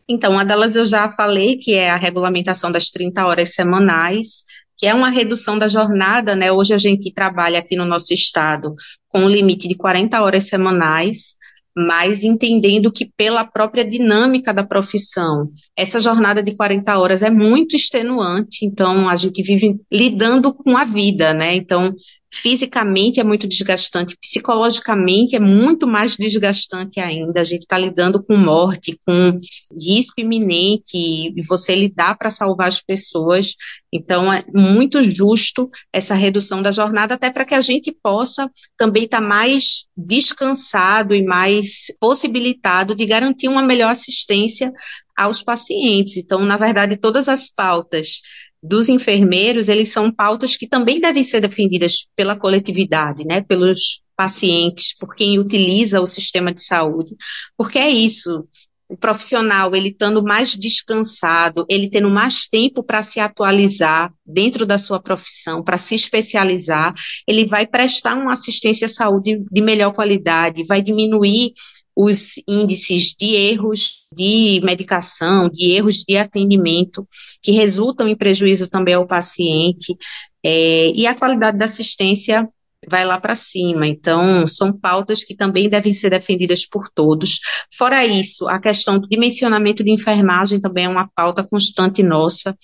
Então, 0.08 0.32
uma 0.32 0.44
delas 0.44 0.76
eu 0.76 0.84
já 0.84 1.08
falei, 1.08 1.56
que 1.56 1.74
é 1.74 1.90
a 1.90 1.96
regulamentação 1.96 2.70
das 2.70 2.90
30 2.90 3.26
horas 3.26 3.54
semanais, 3.54 4.44
que 4.76 4.86
é 4.86 4.94
uma 4.94 5.08
redução 5.08 5.58
da 5.58 5.68
jornada, 5.68 6.36
né? 6.36 6.52
Hoje 6.52 6.74
a 6.74 6.78
gente 6.78 7.12
trabalha 7.12 7.58
aqui 7.58 7.76
no 7.76 7.84
nosso 7.84 8.12
estado 8.12 8.74
com 9.08 9.20
um 9.20 9.28
limite 9.28 9.66
de 9.66 9.74
40 9.74 10.20
horas 10.20 10.48
semanais, 10.48 11.34
mas 11.76 12.24
entendendo 12.24 12.90
que 12.90 13.10
pela 13.16 13.44
própria 13.44 13.84
dinâmica 13.84 14.54
da 14.54 14.64
profissão, 14.64 15.50
essa 15.76 16.00
jornada 16.00 16.42
de 16.42 16.56
40 16.56 16.98
horas 16.98 17.22
é 17.22 17.30
muito 17.30 17.76
extenuante, 17.76 18.64
então 18.64 19.08
a 19.08 19.16
gente 19.16 19.42
vive 19.42 19.78
lidando 19.92 20.54
com 20.54 20.76
a 20.76 20.84
vida, 20.84 21.34
né? 21.34 21.54
Então, 21.54 21.94
fisicamente 22.36 23.18
é 23.18 23.24
muito 23.24 23.48
desgastante, 23.48 24.16
psicologicamente 24.20 25.34
é 25.34 25.40
muito 25.40 25.86
mais 25.86 26.16
desgastante 26.16 27.00
ainda. 27.00 27.40
A 27.40 27.44
gente 27.44 27.62
está 27.62 27.78
lidando 27.78 28.22
com 28.22 28.36
morte, 28.36 28.98
com 29.06 29.38
risco 29.80 30.20
iminente, 30.20 30.96
e 30.96 31.42
você 31.48 31.74
lidar 31.74 32.16
para 32.18 32.30
salvar 32.30 32.68
as 32.68 32.80
pessoas. 32.80 33.54
Então, 33.92 34.32
é 34.32 34.44
muito 34.54 35.02
justo 35.02 35.70
essa 35.92 36.14
redução 36.14 36.60
da 36.60 36.70
jornada, 36.70 37.14
até 37.14 37.30
para 37.30 37.44
que 37.44 37.54
a 37.54 37.60
gente 37.60 37.90
possa 38.02 38.50
também 38.76 39.04
estar 39.04 39.20
tá 39.20 39.26
mais 39.26 39.86
descansado 39.96 41.14
e 41.14 41.24
mais 41.24 41.86
possibilitado 41.98 42.94
de 42.94 43.06
garantir 43.06 43.48
uma 43.48 43.62
melhor 43.62 43.90
assistência 43.90 44.72
aos 45.16 45.42
pacientes. 45.42 46.18
Então, 46.18 46.40
na 46.40 46.58
verdade, 46.58 46.96
todas 46.98 47.28
as 47.28 47.50
pautas 47.50 48.20
dos 48.66 48.88
enfermeiros, 48.88 49.68
eles 49.68 49.92
são 49.92 50.10
pautas 50.10 50.56
que 50.56 50.66
também 50.66 51.00
devem 51.00 51.22
ser 51.22 51.40
defendidas 51.40 52.08
pela 52.16 52.36
coletividade, 52.36 53.24
né, 53.24 53.40
pelos 53.40 54.02
pacientes, 54.16 54.96
por 54.98 55.14
quem 55.14 55.38
utiliza 55.38 56.00
o 56.00 56.06
sistema 56.06 56.52
de 56.52 56.62
saúde, 56.62 57.14
porque 57.56 57.78
é 57.78 57.90
isso, 57.90 58.46
o 58.88 58.96
profissional, 58.96 59.74
ele 59.74 59.88
estando 59.88 60.22
mais 60.22 60.54
descansado, 60.56 61.66
ele 61.68 61.90
tendo 61.90 62.08
mais 62.08 62.46
tempo 62.46 62.82
para 62.82 63.02
se 63.02 63.18
atualizar 63.18 64.12
dentro 64.24 64.64
da 64.64 64.78
sua 64.78 65.00
profissão, 65.00 65.62
para 65.62 65.76
se 65.76 65.94
especializar, 65.94 66.94
ele 67.26 67.46
vai 67.46 67.66
prestar 67.66 68.14
uma 68.14 68.32
assistência 68.32 68.86
à 68.86 68.88
saúde 68.88 69.44
de 69.50 69.60
melhor 69.60 69.92
qualidade, 69.92 70.64
vai 70.64 70.80
diminuir 70.80 71.52
os 71.96 72.32
índices 72.46 73.14
de 73.18 73.34
erros 73.34 74.06
de 74.12 74.60
medicação, 74.62 75.48
de 75.48 75.70
erros 75.70 76.04
de 76.06 76.16
atendimento, 76.18 77.08
que 77.42 77.52
resultam 77.52 78.06
em 78.06 78.14
prejuízo 78.14 78.68
também 78.68 78.94
ao 78.94 79.06
paciente, 79.06 79.96
é, 80.44 80.88
e 80.94 81.06
a 81.06 81.14
qualidade 81.14 81.56
da 81.56 81.64
assistência 81.64 82.46
vai 82.88 83.04
lá 83.04 83.18
para 83.18 83.34
cima. 83.34 83.86
Então, 83.86 84.46
são 84.46 84.72
pautas 84.72 85.24
que 85.24 85.34
também 85.34 85.68
devem 85.68 85.92
ser 85.92 86.10
defendidas 86.10 86.66
por 86.66 86.88
todos. 86.88 87.40
Fora 87.76 88.04
isso, 88.04 88.46
a 88.46 88.60
questão 88.60 88.98
do 88.98 89.08
dimensionamento 89.08 89.82
de 89.82 89.90
enfermagem 89.90 90.60
também 90.60 90.84
é 90.84 90.88
uma 90.88 91.08
pauta 91.14 91.42
constante 91.42 92.02
nossa 92.02 92.56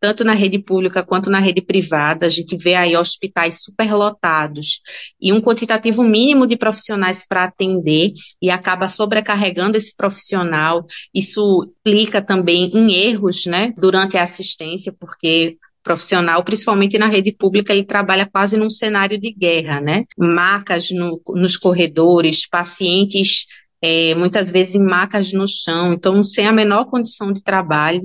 tanto 0.00 0.24
na 0.24 0.32
rede 0.32 0.58
pública 0.58 1.02
quanto 1.02 1.30
na 1.30 1.38
rede 1.38 1.60
privada, 1.60 2.26
a 2.26 2.28
gente 2.28 2.56
vê 2.56 2.74
aí 2.74 2.96
hospitais 2.96 3.62
superlotados 3.62 4.80
e 5.20 5.32
um 5.32 5.40
quantitativo 5.40 6.02
mínimo 6.02 6.46
de 6.46 6.56
profissionais 6.56 7.26
para 7.26 7.44
atender 7.44 8.12
e 8.40 8.50
acaba 8.50 8.88
sobrecarregando 8.88 9.76
esse 9.76 9.94
profissional. 9.94 10.84
Isso 11.14 11.72
implica 11.80 12.20
também 12.20 12.70
em 12.74 12.92
erros, 12.92 13.46
né, 13.46 13.72
durante 13.76 14.16
a 14.16 14.22
assistência, 14.22 14.94
porque 14.98 15.56
profissional, 15.82 16.42
principalmente 16.42 16.98
na 16.98 17.06
rede 17.06 17.30
pública, 17.30 17.72
ele 17.72 17.84
trabalha 17.84 18.26
quase 18.26 18.56
num 18.56 18.68
cenário 18.68 19.20
de 19.20 19.32
guerra, 19.32 19.80
né? 19.80 20.04
Macas 20.18 20.90
no, 20.90 21.22
nos 21.28 21.56
corredores, 21.56 22.44
pacientes 22.48 23.46
é, 23.80 24.14
muitas 24.14 24.50
vezes 24.50 24.74
em 24.74 24.82
macas 24.82 25.32
no 25.32 25.46
chão, 25.46 25.92
então 25.92 26.24
sem 26.24 26.46
a 26.46 26.52
menor 26.52 26.86
condição 26.86 27.32
de 27.32 27.42
trabalho. 27.42 28.02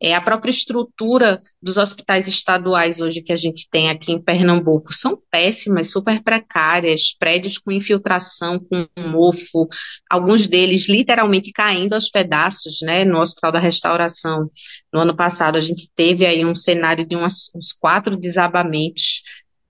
É, 0.00 0.14
a 0.14 0.20
própria 0.20 0.50
estrutura 0.50 1.40
dos 1.60 1.78
hospitais 1.78 2.28
estaduais 2.28 3.00
hoje 3.00 3.22
que 3.22 3.32
a 3.32 3.36
gente 3.36 3.66
tem 3.70 3.88
aqui 3.88 4.12
em 4.12 4.20
Pernambuco 4.20 4.92
são 4.92 5.18
péssimas, 5.30 5.90
super 5.90 6.22
precárias, 6.22 7.16
prédios 7.18 7.56
com 7.56 7.72
infiltração, 7.72 8.58
com 8.58 8.86
mofo, 9.10 9.66
alguns 10.10 10.46
deles 10.46 10.86
literalmente 10.86 11.50
caindo 11.50 11.94
aos 11.94 12.10
pedaços, 12.10 12.80
né? 12.82 13.06
No 13.06 13.20
Hospital 13.20 13.52
da 13.52 13.58
Restauração, 13.58 14.50
no 14.92 15.00
ano 15.00 15.16
passado, 15.16 15.56
a 15.56 15.62
gente 15.62 15.90
teve 15.96 16.26
aí 16.26 16.44
um 16.44 16.54
cenário 16.54 17.06
de 17.06 17.16
umas, 17.16 17.50
uns 17.54 17.72
quatro 17.72 18.16
desabamentos 18.16 19.22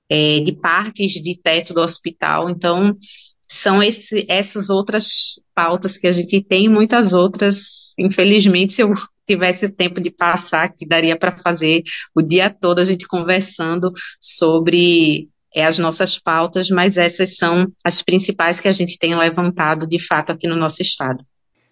é, 0.08 0.40
de 0.40 0.52
partes 0.52 1.12
de 1.12 1.40
teto 1.40 1.72
do 1.72 1.80
hospital, 1.80 2.50
então 2.50 2.96
são 3.48 3.80
esse, 3.80 4.26
essas 4.28 4.70
outras 4.70 5.40
pautas 5.54 5.96
que 5.96 6.06
a 6.06 6.12
gente 6.12 6.42
tem, 6.42 6.68
muitas 6.68 7.12
outras, 7.12 7.94
infelizmente, 7.96 8.72
se 8.72 8.82
eu 8.82 8.92
tivesse 9.26 9.66
o 9.66 9.72
tempo 9.72 10.00
de 10.00 10.10
passar 10.10 10.64
aqui, 10.64 10.86
daria 10.86 11.16
para 11.18 11.32
fazer 11.32 11.82
o 12.14 12.22
dia 12.22 12.48
todo 12.50 12.78
a 12.78 12.84
gente 12.84 13.06
conversando 13.06 13.92
sobre 14.20 15.28
é, 15.54 15.64
as 15.64 15.78
nossas 15.78 16.18
pautas, 16.18 16.70
mas 16.70 16.96
essas 16.96 17.36
são 17.36 17.66
as 17.84 18.02
principais 18.02 18.60
que 18.60 18.68
a 18.68 18.72
gente 18.72 18.98
tem 18.98 19.14
levantado 19.16 19.86
de 19.86 19.98
fato 19.98 20.30
aqui 20.32 20.46
no 20.46 20.56
nosso 20.56 20.82
estado. 20.82 21.24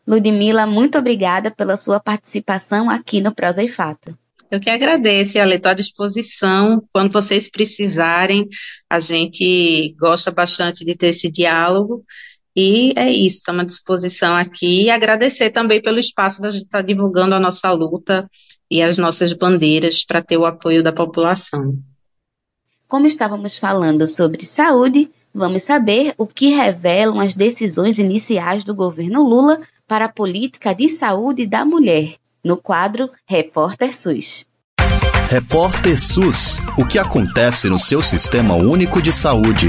Ludmila, 0.07 0.67
muito 0.67 0.99
obrigada 0.99 1.51
pela 1.51 1.77
sua 1.77 1.99
participação 1.99 2.91
aqui 2.91 3.21
no 3.21 3.35
Prosa 3.35 3.63
e 3.63 3.69
Fato. 3.69 4.17
Eu 4.51 4.61
que 4.61 4.71
agradeço, 4.71 5.39
Ale, 5.39 5.57
estou 5.57 5.71
à 5.71 5.75
disposição. 5.75 6.83
Quando 6.93 7.13
vocês 7.13 7.51
precisarem, 7.51 8.47
a 8.89 9.01
gente 9.01 9.95
gosta 9.99 10.31
bastante 10.31 10.85
de 10.85 10.95
ter 10.95 11.09
esse 11.09 11.31
diálogo. 11.31 12.05
E 12.57 12.93
é 12.97 13.11
isso, 13.11 13.37
estamos 13.39 13.63
à 13.63 13.67
disposição 13.67 14.37
aqui. 14.37 14.85
E 14.85 14.91
agradecer 14.91 15.51
também 15.51 15.83
pelo 15.83 15.99
espaço 15.99 16.41
da 16.41 16.51
gente 16.51 16.65
estar 16.65 16.79
tá 16.79 16.85
divulgando 16.87 17.35
a 17.35 17.41
nossa 17.41 17.71
luta 17.73 18.29
e 18.71 18.83
as 18.83 18.99
nossas 18.99 19.33
bandeiras 19.33 20.05
para 20.05 20.23
ter 20.23 20.37
o 20.37 20.47
apoio 20.47 20.83
da 20.83 20.93
população. 20.93 21.79
Como 22.87 23.07
estávamos 23.07 23.59
falando 23.59 24.07
sobre 24.07 24.45
saúde, 24.45 25.11
vamos 25.35 25.65
saber 25.65 26.15
o 26.17 26.27
que 26.27 26.49
revelam 26.49 27.19
as 27.19 27.35
decisões 27.35 27.99
iniciais 27.99 28.63
do 28.63 28.75
governo 28.75 29.23
Lula 29.23 29.61
para 29.87 30.05
a 30.05 30.13
política 30.13 30.75
de 30.75 30.89
saúde 30.89 31.47
da 31.47 31.65
mulher 31.65 32.15
no 32.45 32.57
quadro 32.57 33.11
Repórter 33.27 33.93
SUS. 33.95 34.47
Repórter 35.29 35.99
SUS. 35.99 36.59
O 36.79 36.87
que 36.87 36.99
acontece 36.99 37.69
no 37.69 37.79
seu 37.79 38.03
sistema 38.03 38.55
único 38.55 39.01
de 39.01 39.13
saúde? 39.13 39.69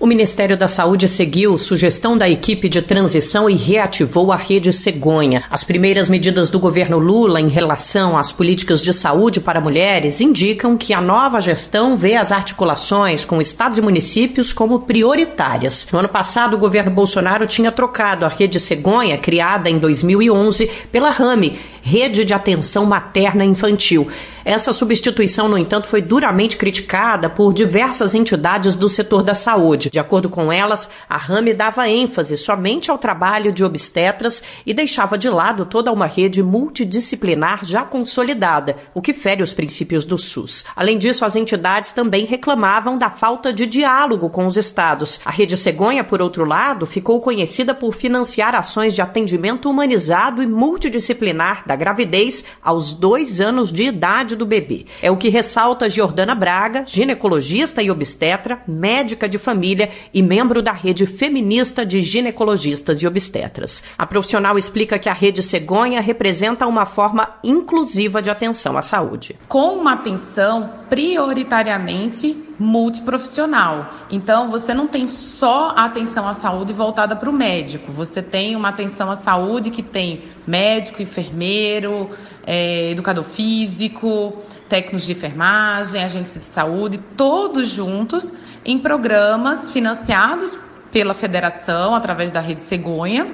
O 0.00 0.06
Ministério 0.06 0.56
da 0.56 0.66
Saúde 0.66 1.06
seguiu 1.06 1.58
sugestão 1.58 2.16
da 2.16 2.26
equipe 2.26 2.70
de 2.70 2.80
transição 2.80 3.50
e 3.50 3.54
reativou 3.54 4.32
a 4.32 4.36
rede 4.36 4.72
cegonha. 4.72 5.44
As 5.50 5.62
primeiras 5.62 6.08
medidas 6.08 6.48
do 6.48 6.58
governo 6.58 6.98
Lula 6.98 7.38
em 7.38 7.48
relação 7.48 8.16
às 8.16 8.32
políticas 8.32 8.80
de 8.80 8.94
saúde 8.94 9.42
para 9.42 9.60
mulheres 9.60 10.22
indicam 10.22 10.74
que 10.74 10.94
a 10.94 11.02
nova 11.02 11.38
gestão 11.38 11.98
vê 11.98 12.16
as 12.16 12.32
articulações 12.32 13.26
com 13.26 13.42
estados 13.42 13.76
e 13.76 13.82
municípios 13.82 14.54
como 14.54 14.80
prioritárias. 14.80 15.86
No 15.92 15.98
ano 15.98 16.08
passado, 16.08 16.54
o 16.54 16.58
governo 16.58 16.90
Bolsonaro 16.90 17.46
tinha 17.46 17.70
trocado 17.70 18.24
a 18.24 18.28
rede 18.28 18.58
cegonha, 18.58 19.18
criada 19.18 19.68
em 19.68 19.78
2011, 19.78 20.66
pela 20.90 21.10
RAME, 21.10 21.58
Rede 21.82 22.24
de 22.24 22.34
Atenção 22.34 22.86
Materna 22.86 23.44
Infantil. 23.44 24.08
Essa 24.44 24.72
substituição, 24.72 25.48
no 25.48 25.58
entanto, 25.58 25.86
foi 25.86 26.00
duramente 26.00 26.56
criticada 26.56 27.28
por 27.28 27.52
diversas 27.52 28.14
entidades 28.14 28.74
do 28.74 28.88
setor 28.88 29.22
da 29.22 29.34
saúde. 29.34 29.90
De 29.90 29.98
acordo 29.98 30.28
com 30.28 30.50
elas, 30.50 30.88
a 31.08 31.16
RAME 31.16 31.52
dava 31.52 31.88
ênfase 31.88 32.36
somente 32.38 32.90
ao 32.90 32.98
trabalho 32.98 33.52
de 33.52 33.62
obstetras 33.62 34.42
e 34.64 34.72
deixava 34.72 35.18
de 35.18 35.28
lado 35.28 35.66
toda 35.66 35.92
uma 35.92 36.06
rede 36.06 36.42
multidisciplinar 36.42 37.64
já 37.64 37.82
consolidada, 37.82 38.76
o 38.94 39.02
que 39.02 39.12
fere 39.12 39.42
os 39.42 39.52
princípios 39.52 40.04
do 40.04 40.16
SUS. 40.16 40.64
Além 40.74 40.96
disso, 40.96 41.24
as 41.24 41.36
entidades 41.36 41.92
também 41.92 42.24
reclamavam 42.24 42.96
da 42.96 43.10
falta 43.10 43.52
de 43.52 43.66
diálogo 43.66 44.30
com 44.30 44.46
os 44.46 44.56
estados. 44.56 45.20
A 45.24 45.30
Rede 45.30 45.56
Cegonha, 45.56 46.02
por 46.02 46.22
outro 46.22 46.44
lado, 46.44 46.86
ficou 46.86 47.20
conhecida 47.20 47.74
por 47.74 47.94
financiar 47.94 48.54
ações 48.54 48.94
de 48.94 49.02
atendimento 49.02 49.68
humanizado 49.68 50.42
e 50.42 50.46
multidisciplinar 50.46 51.62
da 51.70 51.76
gravidez 51.76 52.44
aos 52.60 52.92
dois 52.92 53.40
anos 53.40 53.70
de 53.70 53.84
idade 53.84 54.34
do 54.34 54.44
bebê. 54.44 54.86
É 55.00 55.08
o 55.08 55.16
que 55.16 55.28
ressalta 55.28 55.88
Giordana 55.88 56.34
Braga, 56.34 56.84
ginecologista 56.84 57.80
e 57.80 57.92
obstetra, 57.92 58.60
médica 58.66 59.28
de 59.28 59.38
família 59.38 59.88
e 60.12 60.20
membro 60.20 60.62
da 60.62 60.72
rede 60.72 61.06
feminista 61.06 61.86
de 61.86 62.02
ginecologistas 62.02 63.00
e 63.00 63.06
obstetras. 63.06 63.84
A 63.96 64.04
profissional 64.04 64.58
explica 64.58 64.98
que 64.98 65.08
a 65.08 65.12
rede 65.12 65.44
cegonha 65.44 66.00
representa 66.00 66.66
uma 66.66 66.86
forma 66.86 67.36
inclusiva 67.44 68.20
de 68.20 68.30
atenção 68.30 68.76
à 68.76 68.82
saúde. 68.82 69.38
Com 69.46 69.76
uma 69.76 69.92
atenção 69.92 70.79
prioritariamente 70.90 72.36
multiprofissional. 72.58 73.88
Então, 74.10 74.50
você 74.50 74.74
não 74.74 74.88
tem 74.88 75.06
só 75.06 75.72
a 75.76 75.84
atenção 75.84 76.28
à 76.28 76.34
saúde 76.34 76.72
voltada 76.72 77.14
para 77.14 77.30
o 77.30 77.32
médico, 77.32 77.90
você 77.92 78.20
tem 78.20 78.56
uma 78.56 78.68
atenção 78.68 79.10
à 79.10 79.16
saúde 79.16 79.70
que 79.70 79.82
tem 79.82 80.24
médico, 80.46 81.00
enfermeiro, 81.00 82.10
é, 82.44 82.90
educador 82.90 83.24
físico, 83.24 84.36
técnicos 84.68 85.06
de 85.06 85.12
enfermagem, 85.12 86.02
agentes 86.02 86.34
de 86.34 86.44
saúde, 86.44 86.98
todos 87.16 87.68
juntos 87.68 88.32
em 88.64 88.78
programas 88.78 89.70
financiados 89.70 90.58
pela 90.92 91.14
federação 91.14 91.94
através 91.94 92.30
da 92.32 92.40
rede 92.40 92.62
Cegonha 92.62 93.28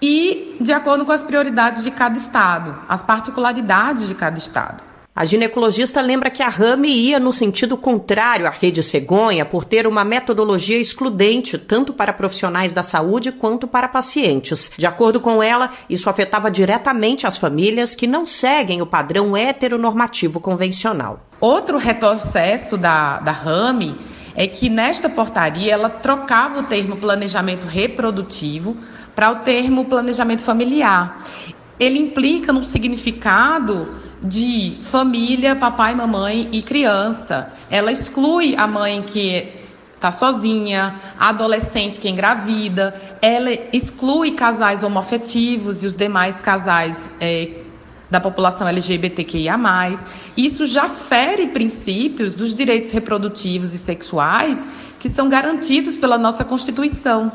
e 0.00 0.56
de 0.60 0.72
acordo 0.72 1.06
com 1.06 1.12
as 1.12 1.22
prioridades 1.22 1.82
de 1.82 1.90
cada 1.90 2.16
estado, 2.16 2.76
as 2.88 3.02
particularidades 3.02 4.06
de 4.06 4.14
cada 4.14 4.36
estado. 4.36 4.91
A 5.14 5.26
ginecologista 5.26 6.00
lembra 6.00 6.30
que 6.30 6.42
a 6.42 6.48
RAME 6.48 6.88
ia 6.88 7.20
no 7.20 7.34
sentido 7.34 7.76
contrário 7.76 8.46
à 8.46 8.50
rede 8.50 8.82
cegonha 8.82 9.44
por 9.44 9.62
ter 9.62 9.86
uma 9.86 10.06
metodologia 10.06 10.78
excludente 10.78 11.58
tanto 11.58 11.92
para 11.92 12.14
profissionais 12.14 12.72
da 12.72 12.82
saúde 12.82 13.30
quanto 13.30 13.68
para 13.68 13.88
pacientes. 13.88 14.70
De 14.74 14.86
acordo 14.86 15.20
com 15.20 15.42
ela, 15.42 15.68
isso 15.88 16.08
afetava 16.08 16.50
diretamente 16.50 17.26
as 17.26 17.36
famílias 17.36 17.94
que 17.94 18.06
não 18.06 18.24
seguem 18.24 18.80
o 18.80 18.86
padrão 18.86 19.36
heteronormativo 19.36 20.40
convencional. 20.40 21.20
Outro 21.38 21.76
retrocesso 21.76 22.78
da, 22.78 23.18
da 23.18 23.32
RAME 23.32 23.94
é 24.34 24.46
que 24.46 24.70
nesta 24.70 25.10
portaria 25.10 25.74
ela 25.74 25.90
trocava 25.90 26.60
o 26.60 26.62
termo 26.62 26.96
planejamento 26.96 27.66
reprodutivo 27.66 28.78
para 29.14 29.30
o 29.30 29.36
termo 29.40 29.84
planejamento 29.84 30.40
familiar. 30.40 31.22
Ele 31.78 31.98
implica 31.98 32.50
num 32.50 32.62
significado 32.62 34.00
de 34.22 34.78
família, 34.82 35.56
papai, 35.56 35.94
mamãe 35.94 36.48
e 36.52 36.62
criança. 36.62 37.52
Ela 37.70 37.90
exclui 37.90 38.54
a 38.56 38.66
mãe 38.66 39.02
que 39.02 39.62
está 39.94 40.10
sozinha, 40.10 40.96
a 41.18 41.28
adolescente 41.28 42.00
que 42.00 42.08
engravida, 42.08 42.92
ela 43.20 43.50
exclui 43.72 44.32
casais 44.32 44.82
homoafetivos 44.82 45.84
e 45.84 45.86
os 45.86 45.94
demais 45.94 46.40
casais 46.40 47.08
é, 47.20 47.50
da 48.10 48.20
população 48.20 48.66
LGBTQIA. 48.66 49.54
Isso 50.36 50.66
já 50.66 50.88
fere 50.88 51.46
princípios 51.48 52.34
dos 52.34 52.52
direitos 52.52 52.90
reprodutivos 52.90 53.72
e 53.72 53.78
sexuais 53.78 54.66
que 54.98 55.08
são 55.08 55.28
garantidos 55.28 55.96
pela 55.96 56.18
nossa 56.18 56.44
Constituição. 56.44 57.30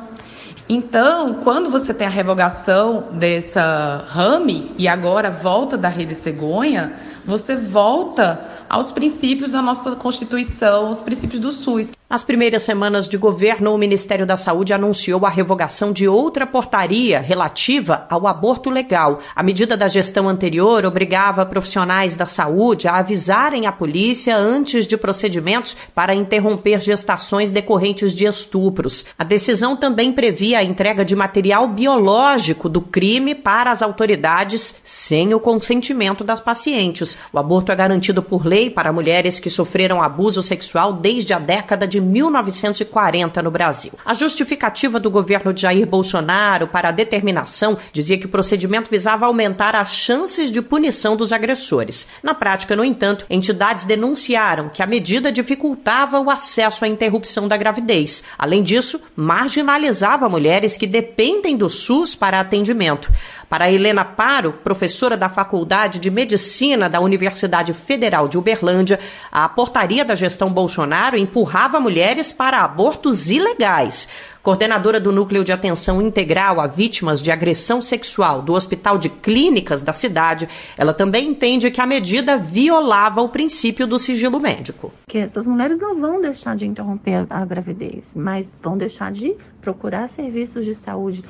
Então, 0.70 1.36
quando 1.36 1.70
você 1.70 1.94
tem 1.94 2.06
a 2.06 2.10
revogação 2.10 3.14
dessa 3.14 4.04
rame 4.08 4.74
e 4.78 4.86
agora 4.86 5.32
volta 5.32 5.78
da 5.78 5.88
rede 5.88 6.14
cegonha, 6.14 6.94
você 7.26 7.56
volta 7.56 8.40
aos 8.70 8.92
princípios 8.92 9.52
da 9.52 9.62
nossa 9.62 9.96
Constituição, 9.96 10.90
os 10.90 11.00
princípios 11.00 11.40
do 11.40 11.54
SUS. 11.54 11.97
Nas 12.10 12.24
primeiras 12.24 12.64
semanas 12.64 13.10
de 13.10 13.18
governo, 13.18 13.76
o 13.76 13.78
Ministério 13.78 14.26
da 14.26 14.38
Saúde 14.38 14.74
anunciou 14.74 15.26
a 15.26 15.30
revogação 15.30 15.92
de 15.92 16.08
outra 16.08 16.48
portaria 16.48 17.20
relativa 17.20 18.06
ao 18.10 18.26
aborto 18.26 18.70
legal. 18.70 19.20
A 19.36 19.44
medida 19.44 19.76
da 19.76 19.90
gestão 19.90 20.30
anterior 20.30 20.86
obrigava 20.86 21.46
profissionais 21.46 22.16
da 22.16 22.26
saúde 22.26 22.88
a 22.88 22.96
avisarem 22.96 23.66
a 23.66 23.74
polícia 23.74 24.38
antes 24.38 24.88
de 24.88 24.96
procedimentos 24.96 25.76
para 25.94 26.16
interromper 26.16 26.80
gestações 26.80 27.52
decorrentes 27.52 28.16
de 28.16 28.24
estupros. 28.24 29.06
A 29.20 29.26
decisão 29.26 29.76
também 29.76 30.14
previa 30.14 30.60
a 30.60 30.64
entrega 30.64 31.04
de 31.04 31.14
material 31.14 31.68
biológico 31.68 32.70
do 32.70 32.80
crime 32.80 33.36
para 33.36 33.70
as 33.70 33.82
autoridades 33.82 34.78
sem 34.82 35.34
o 35.34 35.42
consentimento 35.42 36.24
das 36.24 36.40
pacientes. 36.40 37.20
O 37.34 37.38
aborto 37.38 37.70
é 37.70 37.76
garantido 37.76 38.24
por 38.24 38.46
lei 38.46 38.70
para 38.70 38.94
mulheres 38.94 39.42
que 39.42 39.50
sofreram 39.50 40.02
abuso 40.02 40.42
sexual 40.42 40.94
desde 40.94 41.34
a 41.34 41.40
década 41.40 41.86
de 41.86 41.97
de 41.98 42.02
1940 42.02 43.42
no 43.42 43.50
Brasil. 43.50 43.94
A 44.06 44.14
justificativa 44.14 45.00
do 45.00 45.10
governo 45.10 45.52
de 45.52 45.64
Jair 45.64 45.88
Bolsonaro 45.88 46.68
para 46.68 46.90
a 46.90 46.92
determinação 46.92 47.78
dizia 47.92 48.18
que 48.20 48.28
o 48.28 48.30
procedimento 48.30 48.90
visava 48.90 49.26
aumentar 49.26 49.76
as 49.76 49.94
chances 49.96 50.52
de 50.52 50.62
punição 50.62 51.16
dos 51.16 51.34
agressores. 51.34 52.08
Na 52.22 52.36
prática, 52.36 52.76
no 52.76 52.86
entanto, 52.86 53.26
entidades 53.30 53.86
denunciaram 53.86 54.70
que 54.70 54.84
a 54.84 54.86
medida 54.86 55.32
dificultava 55.32 56.20
o 56.20 56.30
acesso 56.30 56.86
à 56.86 56.88
interrupção 56.88 57.48
da 57.48 57.58
gravidez. 57.58 58.24
Além 58.38 58.62
disso, 58.62 59.02
marginalizava 59.16 60.30
mulheres 60.30 60.78
que 60.78 60.86
dependem 60.86 61.58
do 61.58 61.70
SUS 61.70 62.16
para 62.16 62.40
atendimento. 62.40 63.12
Para 63.50 63.72
Helena 63.72 64.04
Paro, 64.04 64.54
professora 64.62 65.16
da 65.16 65.30
Faculdade 65.30 66.00
de 66.00 66.12
Medicina 66.12 66.90
da 66.90 67.00
Universidade 67.00 67.74
Federal 67.74 68.28
de 68.28 68.38
Uberlândia, 68.38 69.00
a 69.32 69.48
portaria 69.48 70.04
da 70.04 70.16
gestão 70.16 70.52
Bolsonaro 70.52 71.18
empurrava 71.18 71.80
mulheres 71.88 72.34
para 72.34 72.66
abortos 72.66 73.32
ilegais. 73.32 74.10
Coordenadora 74.44 75.00
do 75.00 75.10
Núcleo 75.10 75.42
de 75.42 75.54
Atenção 75.54 76.02
Integral 76.02 76.60
a 76.60 76.68
Vítimas 76.68 77.22
de 77.22 77.32
Agressão 77.32 77.82
Sexual 77.82 78.42
do 78.42 78.52
Hospital 78.52 78.98
de 78.98 79.08
Clínicas 79.08 79.84
da 79.84 79.94
cidade, 79.94 80.50
ela 80.78 80.94
também 80.94 81.30
entende 81.30 81.72
que 81.72 81.80
a 81.80 81.86
medida 81.86 82.38
violava 82.38 83.22
o 83.22 83.30
princípio 83.30 83.88
do 83.88 83.98
sigilo 83.98 84.38
médico. 84.38 84.92
Que 85.08 85.20
essas 85.20 85.48
mulheres 85.48 85.80
não 85.80 85.98
vão 85.98 86.20
deixar 86.20 86.58
de 86.58 86.68
interromper 86.68 87.26
a 87.30 87.46
gravidez, 87.46 88.14
mas 88.18 88.54
vão 88.62 88.78
deixar 88.78 89.10
de 89.10 89.34
procurar 89.62 90.10
serviços 90.10 90.66
de 90.66 90.76
saúde 90.76 91.24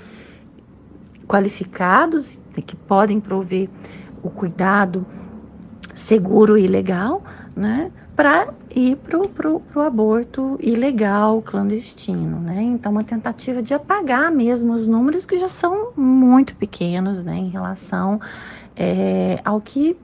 qualificados 1.28 2.42
que 2.66 2.76
podem 2.76 3.20
prover 3.20 3.70
o 4.24 4.32
cuidado 4.32 5.06
seguro 5.94 6.58
e 6.58 6.66
legal, 6.66 7.24
né? 7.56 7.92
Para 8.18 8.52
ir 8.76 8.98
para 8.98 9.20
o 9.20 9.80
aborto 9.80 10.58
ilegal, 10.60 11.40
clandestino. 11.40 12.40
Né? 12.40 12.64
Então, 12.64 12.92
uma 12.92 13.04
tentativa 13.04 13.62
de 13.62 13.76
apagar 13.76 14.32
mesmo 14.32 14.74
os 14.74 14.88
números 14.88 15.24
que 15.24 15.38
já 15.38 15.48
são 15.48 15.92
muito 15.96 16.56
pequenos 16.56 17.24
né, 17.24 17.36
em 17.36 17.50
relação 17.50 18.20
é, 18.76 19.40
ao 19.46 19.62
que 19.62 19.96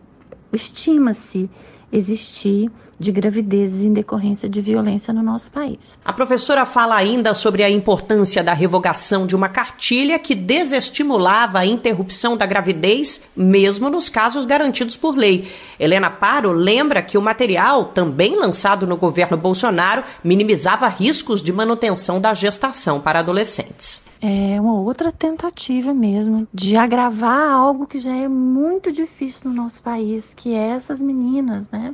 estima-se 0.53 1.49
existir 1.91 2.71
de 2.99 3.11
gravidezes 3.11 3.83
em 3.83 3.93
decorrência 3.93 4.49
de 4.49 4.61
violência 4.61 5.13
no 5.13 5.21
nosso 5.23 5.51
país. 5.51 5.97
A 6.03 6.13
professora 6.13 6.65
fala 6.65 6.95
ainda 6.95 7.33
sobre 7.33 7.63
a 7.63 7.69
importância 7.69 8.43
da 8.43 8.53
revogação 8.53 9.25
de 9.25 9.35
uma 9.35 9.49
cartilha 9.49 10.19
que 10.19 10.35
desestimulava 10.35 11.59
a 11.59 11.65
interrupção 11.65 12.37
da 12.37 12.45
gravidez, 12.45 13.23
mesmo 13.35 13.89
nos 13.89 14.09
casos 14.09 14.45
garantidos 14.45 14.95
por 14.97 15.15
lei. 15.15 15.47
Helena 15.79 16.09
Paro 16.09 16.51
lembra 16.51 17.01
que 17.01 17.17
o 17.17 17.21
material, 17.21 17.85
também 17.85 18.35
lançado 18.35 18.87
no 18.87 18.95
governo 18.95 19.37
Bolsonaro, 19.37 20.03
minimizava 20.23 20.87
riscos 20.87 21.41
de 21.41 21.51
manutenção 21.51 22.21
da 22.21 22.33
gestação 22.33 22.99
para 22.99 23.19
adolescentes. 23.19 24.03
É 24.21 24.59
uma 24.61 24.79
outra 24.79 25.11
tentativa 25.11 25.93
mesmo 25.93 26.47
de 26.53 26.77
agravar 26.77 27.51
algo 27.51 27.85
que 27.85 27.99
já 27.99 28.15
é 28.15 28.27
muito 28.27 28.91
difícil 28.91 29.49
no 29.49 29.53
nosso 29.53 29.83
país, 29.83 30.33
que 30.33 30.53
é 30.53 30.69
essas 30.69 31.01
meninas, 31.01 31.69
né? 31.69 31.93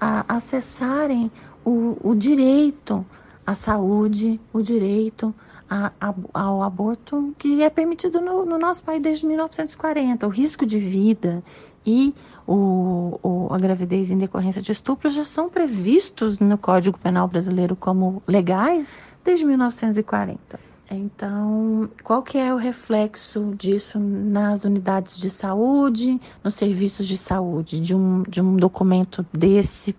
A 0.00 0.24
acessarem 0.28 1.30
o, 1.64 1.96
o 2.02 2.14
direito 2.14 3.04
à 3.46 3.54
saúde, 3.54 4.40
o 4.52 4.62
direito 4.62 5.34
a, 5.68 5.92
a, 6.00 6.14
ao 6.34 6.62
aborto 6.62 7.34
que 7.38 7.62
é 7.62 7.70
permitido 7.70 8.20
no, 8.20 8.44
no, 8.44 8.58
nosso 8.58 8.82
país 8.82 9.00
desde 9.00 9.26
1940. 9.26 10.26
O 10.26 10.30
risco 10.30 10.64
de 10.64 10.78
vida 10.78 11.42
e 11.84 12.14
o, 12.46 13.18
o, 13.22 13.48
a 13.52 13.58
gravidez 13.58 14.10
em 14.10 14.18
decorrência 14.18 14.62
de 14.62 14.72
estupro 14.72 15.10
já 15.10 15.24
são 15.24 15.48
previstos 15.48 16.38
no 16.38 16.58
Código 16.58 16.98
Penal 16.98 17.28
brasileiro 17.28 17.76
como 17.76 18.22
legais 18.26 19.00
desde 19.24 19.44
1940. 19.44 20.69
Então, 20.92 21.88
qual 22.02 22.20
que 22.20 22.36
é 22.36 22.52
o 22.52 22.56
reflexo 22.56 23.54
disso 23.56 23.96
nas 24.00 24.64
unidades 24.64 25.16
de 25.16 25.30
saúde, 25.30 26.20
nos 26.42 26.56
serviços 26.56 27.06
de 27.06 27.16
saúde, 27.16 27.78
de 27.78 27.94
um, 27.94 28.24
de 28.24 28.40
um 28.40 28.56
documento 28.56 29.24
desse 29.32 29.94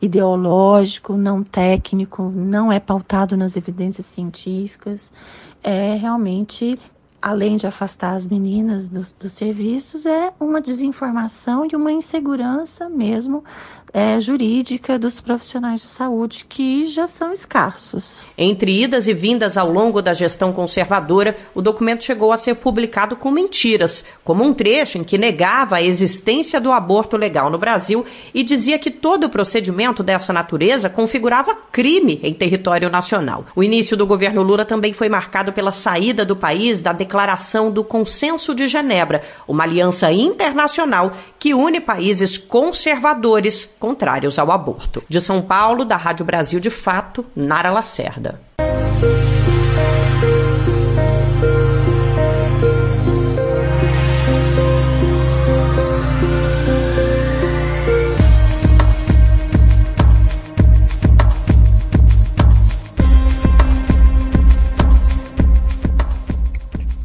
ideológico, 0.00 1.16
não 1.16 1.42
técnico, 1.42 2.22
não 2.30 2.70
é 2.70 2.78
pautado 2.78 3.36
nas 3.36 3.56
evidências 3.56 4.06
científicas, 4.06 5.12
é 5.60 5.94
realmente 5.94 6.78
além 7.20 7.56
de 7.56 7.66
afastar 7.66 8.14
as 8.14 8.28
meninas 8.28 8.88
dos, 8.88 9.12
dos 9.12 9.32
serviços, 9.32 10.06
é 10.06 10.32
uma 10.38 10.60
desinformação 10.60 11.66
e 11.70 11.74
uma 11.74 11.92
insegurança 11.92 12.88
mesmo 12.88 13.44
é, 13.92 14.20
jurídica 14.20 14.98
dos 14.98 15.20
profissionais 15.20 15.80
de 15.80 15.86
saúde, 15.86 16.44
que 16.48 16.86
já 16.86 17.06
são 17.06 17.32
escassos. 17.32 18.22
Entre 18.36 18.82
idas 18.82 19.08
e 19.08 19.14
vindas 19.14 19.56
ao 19.56 19.70
longo 19.70 20.02
da 20.02 20.12
gestão 20.12 20.52
conservadora, 20.52 21.36
o 21.54 21.62
documento 21.62 22.04
chegou 22.04 22.32
a 22.32 22.38
ser 22.38 22.54
publicado 22.56 23.16
com 23.16 23.30
mentiras, 23.30 24.04
como 24.22 24.44
um 24.44 24.52
trecho 24.52 24.98
em 24.98 25.04
que 25.04 25.18
negava 25.18 25.76
a 25.76 25.82
existência 25.82 26.60
do 26.60 26.72
aborto 26.72 27.16
legal 27.16 27.50
no 27.50 27.58
Brasil 27.58 28.04
e 28.34 28.42
dizia 28.42 28.78
que 28.78 28.90
todo 28.90 29.30
procedimento 29.30 30.02
dessa 30.02 30.32
natureza 30.32 30.90
configurava 30.90 31.56
crime 31.72 32.20
em 32.22 32.34
território 32.34 32.90
nacional. 32.90 33.46
O 33.54 33.62
início 33.62 33.96
do 33.96 34.06
governo 34.06 34.42
Lula 34.42 34.64
também 34.64 34.92
foi 34.92 35.08
marcado 35.08 35.52
pela 35.52 35.72
saída 35.72 36.24
do 36.24 36.36
país 36.36 36.80
da 36.80 36.92
declaração 37.08 37.70
do 37.70 37.82
Consenso 37.82 38.54
de 38.54 38.66
Genebra, 38.66 39.22
uma 39.48 39.64
aliança 39.64 40.12
internacional 40.12 41.12
que 41.38 41.54
une 41.54 41.80
países 41.80 42.36
conservadores 42.36 43.64
contrários 43.78 44.38
ao 44.38 44.52
aborto. 44.52 45.02
De 45.08 45.18
São 45.18 45.40
Paulo, 45.40 45.86
da 45.86 45.96
Rádio 45.96 46.26
Brasil 46.26 46.60
de 46.60 46.68
Fato, 46.68 47.24
Nara 47.34 47.70
Lacerda. 47.70 48.38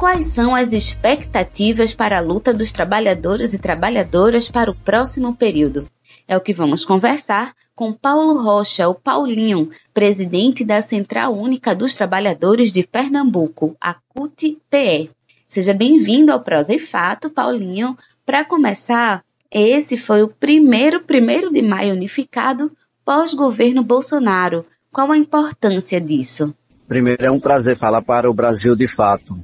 Quais 0.04 0.26
são 0.26 0.54
as 0.54 0.74
expectativas 0.74 1.94
para 1.94 2.18
a 2.18 2.22
luta 2.22 2.54
dos 2.54 2.74
trabalhadores 2.74 3.54
e 3.54 3.58
trabalhadoras 3.58 4.52
para 4.52 4.70
o 4.70 4.76
próximo 4.76 5.34
período. 5.34 5.88
É 6.28 6.36
o 6.36 6.42
que 6.42 6.54
vamos 6.54 6.84
conversar 6.84 7.54
com 7.74 7.94
Paulo 7.94 8.44
Rocha, 8.44 8.90
o 8.90 8.96
Paulinho, 8.96 9.70
presidente 9.94 10.66
da 10.66 10.82
Central 10.82 11.34
Única 11.34 11.74
dos 11.74 11.96
Trabalhadores 11.96 12.70
de 12.70 12.86
Pernambuco, 12.86 13.78
a 13.80 13.94
CUT-PE. 14.10 15.10
Seja 15.48 15.74
bem-vindo 15.74 16.34
ao 16.34 16.42
Prosa 16.42 16.76
e 16.76 16.80
Fato, 16.80 17.30
Paulinho. 17.30 17.98
Para 18.26 18.44
começar, 18.44 19.24
esse 19.50 19.96
foi 19.96 20.22
o 20.22 20.28
primeiro 20.28 21.00
primeiro 21.00 21.50
de 21.50 21.62
maio 21.62 21.94
unificado 21.94 22.70
pós-governo 23.06 23.82
Bolsonaro. 23.82 24.66
Qual 24.92 25.10
a 25.14 25.18
importância 25.18 26.02
disso? 26.02 26.54
Primeiro, 26.90 27.26
é 27.26 27.32
um 27.32 27.40
prazer 27.40 27.78
falar 27.78 28.02
para 28.02 28.30
o 28.30 28.34
Brasil 28.34 28.76
de 28.76 28.86
fato. 28.86 29.40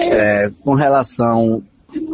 É, 0.00 0.50
com 0.62 0.74
relação 0.74 1.62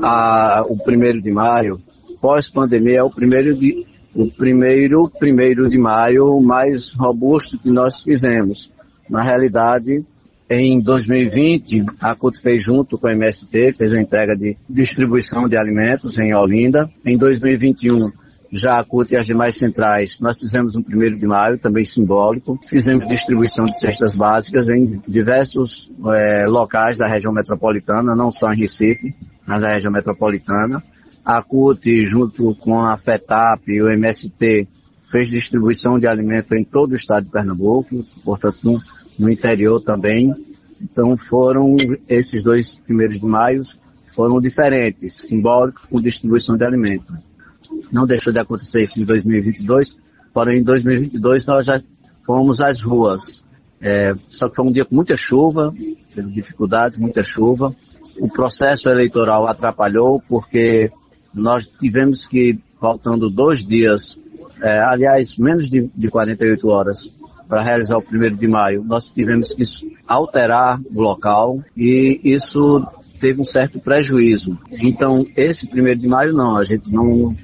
ao 0.03 0.77
primeiro 0.79 1.21
de 1.21 1.31
maio, 1.31 1.81
pós-pandemia, 2.21 2.99
é 2.99 3.03
o 3.03 3.11
primeiro 3.11 3.55
de, 3.55 3.87
o 4.15 4.31
primeiro, 4.31 5.11
primeiro 5.19 5.69
de 5.69 5.77
maio 5.77 6.41
mais 6.41 6.95
robusto 6.95 7.59
que 7.59 7.71
nós 7.71 8.03
fizemos. 8.03 8.73
Na 9.09 9.23
realidade, 9.23 10.05
em 10.49 10.81
2020, 10.81 11.85
a 12.01 12.15
CUT 12.15 12.41
fez 12.41 12.63
junto 12.63 12.97
com 12.97 13.07
a 13.07 13.13
MST, 13.13 13.73
fez 13.73 13.93
a 13.93 14.01
entrega 14.01 14.37
de 14.37 14.57
distribuição 14.69 15.49
de 15.49 15.57
alimentos 15.57 16.19
em 16.19 16.35
Olinda. 16.35 16.89
Em 17.05 17.17
2021, 17.17 18.13
já 18.55 18.79
a 18.79 18.85
CUT 18.85 19.13
e 19.13 19.17
as 19.17 19.27
demais 19.27 19.57
centrais, 19.57 20.21
nós 20.21 20.39
fizemos 20.39 20.77
um 20.77 20.83
primeiro 20.83 21.19
de 21.19 21.27
maio, 21.27 21.59
também 21.59 21.85
simbólico. 21.85 22.59
Fizemos 22.65 23.07
distribuição 23.09 23.65
de 23.65 23.79
cestas 23.79 24.15
básicas 24.15 24.69
em 24.69 25.03
diversos 25.09 25.91
é, 26.15 26.47
locais 26.47 26.97
da 26.97 27.09
região 27.09 27.33
metropolitana, 27.33 28.15
não 28.15 28.31
só 28.31 28.53
em 28.53 28.57
Recife, 28.57 29.13
mas 29.45 29.61
da 29.61 29.75
região 29.75 29.93
metropolitana. 29.93 30.83
A 31.25 31.43
CUT, 31.43 32.07
junto 32.07 32.55
com 32.55 32.81
a 32.81 32.97
FETAP 32.97 33.73
e 33.73 33.83
o 33.83 33.89
MST, 33.89 34.69
fez 35.03 35.31
distribuição 35.31 35.99
de 35.99 36.07
alimento 36.07 36.55
em 36.55 36.63
todo 36.63 36.93
o 36.93 36.97
estado 36.97 37.25
de 37.25 37.33
Pernambuco, 37.33 38.03
portanto 38.25 38.59
no, 38.63 38.81
no 39.19 39.29
interior 39.29 39.81
também. 39.81 40.33
Então 40.81 41.17
foram 41.17 41.77
esses 42.09 42.43
dois 42.43 42.77
primeiros 42.77 43.19
de 43.19 43.27
maio 43.27 43.63
foram 44.15 44.41
diferentes, 44.41 45.15
simbólicos 45.15 45.87
com 45.87 46.01
distribuição 46.01 46.57
de 46.57 46.65
alimento. 46.65 47.13
Não 47.93 48.07
deixou 48.07 48.33
de 48.33 48.39
acontecer 48.39 48.83
isso 48.83 49.01
em 49.01 49.05
2022, 49.05 49.99
porém 50.33 50.61
em 50.61 50.63
2022 50.63 51.47
nós 51.47 51.67
já 51.67 51.81
fomos 52.25 52.61
às 52.61 52.83
ruas. 52.83 53.45
É, 53.81 54.15
só 54.17 54.49
que 54.49 54.57
foi 54.57 54.65
um 54.65 54.73
dia 54.73 54.85
com 54.85 54.95
muita 54.95 55.17
chuva, 55.17 55.73
teve 56.15 56.31
dificuldades, 56.31 56.99
muita 56.99 57.23
chuva. 57.23 57.75
O 58.19 58.29
processo 58.29 58.89
eleitoral 58.89 59.47
atrapalhou 59.47 60.23
porque 60.29 60.91
nós 61.35 61.67
tivemos 61.67 62.27
que, 62.27 62.59
faltando 62.81 63.29
dois 63.29 63.65
dias, 63.65 64.19
é, 64.63 64.79
aliás, 64.79 65.37
menos 65.37 65.69
de, 65.69 65.91
de 65.95 66.09
48 66.09 66.69
horas, 66.69 67.15
para 67.49 67.63
realizar 67.63 67.99
o 67.99 68.03
primeiro 68.03 68.37
de 68.37 68.47
maio, 68.47 68.83
nós 68.83 69.09
tivemos 69.09 69.53
que 69.53 69.65
alterar 70.07 70.81
o 70.95 71.01
local 71.01 71.63
e 71.77 72.21
isso 72.25 72.87
teve 73.21 73.41
um 73.41 73.45
certo 73.45 73.79
prejuízo. 73.79 74.59
Então, 74.73 75.27
esse 75.37 75.69
primeiro 75.69 76.01
de 76.01 76.09
maio 76.09 76.33
não, 76.33 76.57
a 76.57 76.65
gente 76.65 76.91
não 76.91 77.35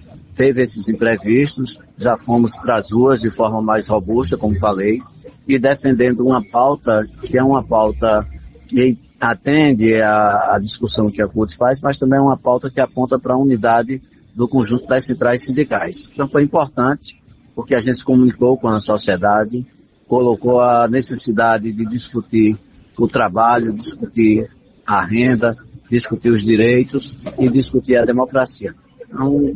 teve 0.40 0.62
esses 0.62 0.88
imprevistos, 0.88 1.78
já 1.98 2.16
fomos 2.16 2.56
para 2.56 2.78
as 2.78 2.90
ruas 2.90 3.20
de 3.20 3.30
forma 3.30 3.60
mais 3.60 3.86
robusta, 3.86 4.38
como 4.38 4.58
falei, 4.58 5.02
e 5.46 5.58
defendendo 5.58 6.24
uma 6.24 6.42
pauta 6.42 7.06
que 7.20 7.36
é 7.36 7.42
uma 7.44 7.62
pauta 7.62 8.26
que 8.66 8.98
atende 9.20 10.00
à, 10.00 10.58
discussão 10.58 11.04
que 11.04 11.20
a 11.20 11.28
CUT 11.28 11.54
faz, 11.54 11.82
mas 11.82 11.98
também 11.98 12.18
é 12.18 12.22
uma 12.22 12.38
pauta 12.38 12.70
que 12.70 12.80
aponta 12.80 13.18
para 13.18 13.34
a 13.34 13.38
unidade 13.38 14.00
do 14.34 14.48
conjunto 14.48 14.86
das 14.86 15.04
centrais 15.04 15.44
sindicais. 15.44 16.10
Então 16.10 16.26
foi 16.26 16.42
importante, 16.42 17.22
porque 17.54 17.74
a 17.74 17.78
gente 17.78 17.98
se 17.98 18.04
comunicou 18.04 18.56
com 18.56 18.68
a 18.68 18.80
sociedade, 18.80 19.66
colocou 20.08 20.62
a 20.62 20.88
necessidade 20.88 21.70
de 21.70 21.84
discutir 21.84 22.56
o 22.98 23.06
trabalho, 23.06 23.74
discutir 23.74 24.48
a 24.86 25.04
renda, 25.04 25.54
discutir 25.90 26.30
os 26.30 26.42
direitos 26.42 27.18
e 27.38 27.46
discutir 27.50 27.98
a 27.98 28.06
democracia. 28.06 28.74
Então, 29.06 29.54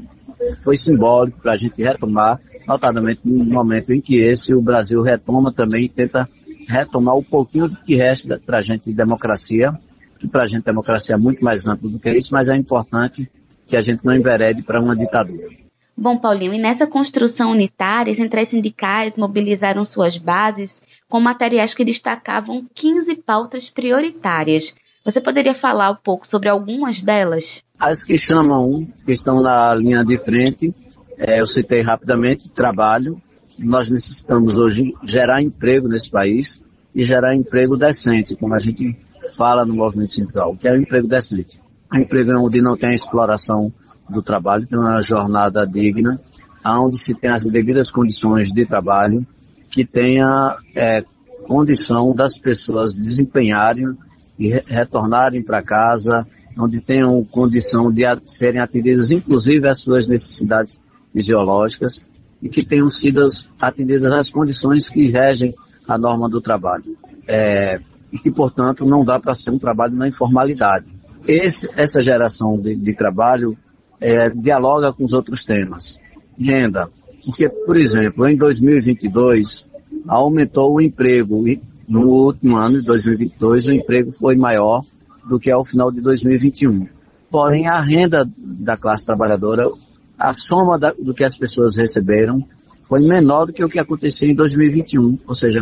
foi 0.63 0.77
simbólico 0.77 1.41
para 1.41 1.53
a 1.53 1.57
gente 1.57 1.83
retomar, 1.83 2.41
notadamente 2.67 3.21
no 3.25 3.45
momento 3.45 3.93
em 3.93 4.01
que 4.01 4.17
esse 4.19 4.55
o 4.55 4.63
Brasil 4.63 5.03
retoma 5.03 5.53
também 5.53 5.89
tenta 5.89 6.29
retomar 6.69 7.17
um 7.17 7.23
pouquinho 7.23 7.69
que 7.69 7.95
resta 7.95 8.41
para 8.45 8.59
a 8.59 8.63
gente 8.63 8.85
de 8.85 8.95
democracia, 8.95 9.73
que 10.19 10.29
para 10.29 10.43
a 10.43 10.47
gente 10.47 10.65
democracia 10.65 11.15
é 11.15 11.19
muito 11.19 11.45
mais 11.45 11.69
ampla 11.69 11.91
do 11.91 11.99
que 11.99 12.11
isso, 12.11 12.33
mas 12.33 12.49
é 12.49 12.57
importante 12.57 13.31
que 13.67 13.77
a 13.77 13.81
gente 13.81 14.05
não 14.05 14.15
enverede 14.15 14.63
para 14.63 14.81
uma 14.81 14.97
ditadura. 14.97 15.49
Bom, 15.97 16.19
Paulinho, 16.19 16.55
e 16.55 16.59
nessa 16.59 16.89
construção 16.89 17.53
unitária, 17.53 18.13
centrais 18.15 18.49
sindicais 18.49 19.17
mobilizaram 19.17 19.85
suas 19.85 20.19
bases 20.19 20.83
com 21.09 21.21
materiais 21.21 21.73
que 21.73 21.85
destacavam 21.85 22.67
15 22.75 23.15
pautas 23.17 23.71
prioritárias. 23.71 24.75
Você 25.05 25.21
poderia 25.21 25.53
falar 25.53 25.91
um 25.91 25.97
pouco 26.03 26.27
sobre 26.27 26.49
algumas 26.49 27.03
delas? 27.03 27.63
As 27.79 28.05
que 28.05 28.17
chamam, 28.17 28.89
que 29.05 29.13
estão 29.13 29.43
na 29.43 29.75
linha 29.75 30.03
de 30.03 30.17
frente, 30.17 30.75
é, 31.19 31.41
eu 31.41 31.47
citei 31.47 31.83
rapidamente, 31.83 32.51
trabalho. 32.51 33.21
Nós 33.59 33.91
necessitamos 33.91 34.57
hoje 34.57 34.95
gerar 35.05 35.43
emprego 35.43 35.89
nesse 35.89 36.09
país 36.09 36.63
e 36.95 37.05
gerar 37.05 37.37
emprego 37.37 37.77
decente, 37.77 38.35
como 38.35 38.55
a 38.55 38.59
gente 38.59 38.97
fala 39.37 39.67
no 39.67 39.75
movimento 39.75 40.11
sindical, 40.11 40.57
que 40.57 40.67
é 40.67 40.73
o 40.73 40.77
emprego 40.77 41.07
decente. 41.07 41.61
O 41.93 41.99
emprego 41.99 42.31
é 42.31 42.39
onde 42.39 42.63
não 42.63 42.75
tem 42.75 42.95
exploração 42.95 43.71
do 44.09 44.23
trabalho, 44.23 44.67
tem 44.67 44.79
uma 44.79 45.03
jornada 45.03 45.67
digna, 45.67 46.19
onde 46.65 46.99
se 46.99 47.15
tem 47.15 47.31
as 47.31 47.43
devidas 47.43 47.91
condições 47.91 48.51
de 48.51 48.65
trabalho, 48.65 49.27
que 49.69 49.85
tenha 49.85 50.57
é, 50.75 51.05
condição 51.47 52.15
das 52.15 52.39
pessoas 52.39 52.97
desempenharem 52.97 53.95
e 54.39 54.49
re 54.49 54.63
retornarem 54.67 55.43
para 55.43 55.63
casa, 55.63 56.27
onde 56.59 56.81
tenham 56.81 57.25
condição 57.25 57.91
de 57.91 58.05
serem 58.27 58.61
atendidas, 58.61 59.11
inclusive 59.11 59.69
as 59.69 59.81
suas 59.81 60.07
necessidades 60.07 60.81
fisiológicas, 61.13 62.05
e 62.43 62.49
que 62.49 62.65
tenham 62.65 62.89
sido 62.89 63.27
atendidas 63.61 64.13
as 64.13 64.29
condições 64.29 64.89
que 64.89 65.11
regem 65.11 65.55
a 65.89 65.97
norma 65.97 66.29
do 66.29 66.41
trabalho. 66.41 66.97
É, 67.27 67.81
e 68.13 68.19
que, 68.19 68.31
portanto, 68.31 68.85
não 68.85 69.05
dá 69.05 69.19
para 69.19 69.35
ser 69.35 69.51
um 69.51 69.59
trabalho 69.59 69.97
na 69.97 70.07
informalidade. 70.07 70.87
Esse, 71.27 71.69
essa 71.75 72.01
geração 72.01 72.59
de, 72.59 72.77
de 72.77 72.95
trabalho 72.95 73.57
é, 74.01 74.29
dialoga 74.31 74.93
com 74.93 75.03
os 75.03 75.13
outros 75.13 75.45
temas. 75.45 76.01
Renda. 76.39 76.89
Porque, 77.25 77.49
por 77.49 77.77
exemplo, 77.77 78.29
em 78.29 78.37
2022, 78.37 79.67
aumentou 80.07 80.75
o 80.75 80.81
emprego. 80.81 81.45
No 81.89 82.09
último 82.09 82.57
ano 82.57 82.81
de 82.81 82.87
2022, 82.87 83.67
o 83.67 83.73
emprego 83.73 84.13
foi 84.13 84.37
maior 84.37 84.83
do 85.29 85.39
que 85.39 85.51
ao 85.51 85.65
final 85.65 85.91
de 85.91 86.01
2021. 86.01 86.87
Porém, 87.31 87.67
a 87.67 87.81
renda 87.81 88.29
da 88.37 88.77
classe 88.77 89.05
trabalhadora, 89.05 89.71
a 90.19 90.33
soma 90.33 90.79
da, 90.79 90.93
do 90.93 91.13
que 91.13 91.25
as 91.25 91.37
pessoas 91.37 91.77
receberam, 91.77 92.47
foi 92.85 93.01
menor 93.01 93.47
do 93.47 93.53
que 93.53 93.65
o 93.65 93.69
que 93.69 93.79
aconteceu 93.79 94.31
em 94.31 94.35
2021. 94.35 95.19
Ou 95.27 95.35
seja, 95.35 95.61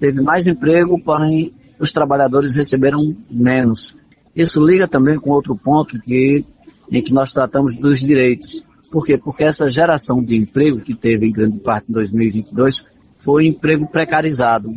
teve 0.00 0.20
mais 0.20 0.46
emprego, 0.46 1.00
porém 1.02 1.52
os 1.78 1.92
trabalhadores 1.92 2.54
receberam 2.54 3.16
menos. 3.30 3.96
Isso 4.34 4.64
liga 4.64 4.88
também 4.88 5.18
com 5.18 5.30
outro 5.30 5.56
ponto 5.56 6.00
que 6.00 6.44
em 6.90 7.02
que 7.02 7.12
nós 7.12 7.32
tratamos 7.32 7.76
dos 7.76 8.00
direitos. 8.00 8.64
Por 8.90 9.06
quê? 9.06 9.16
Porque 9.16 9.44
essa 9.44 9.68
geração 9.68 10.22
de 10.22 10.36
emprego 10.36 10.80
que 10.80 10.94
teve 10.94 11.26
em 11.26 11.32
grande 11.32 11.58
parte 11.58 11.86
em 11.88 11.92
2022 11.92 12.88
foi 13.18 13.46
emprego 13.46 13.86
precarizado. 13.86 14.72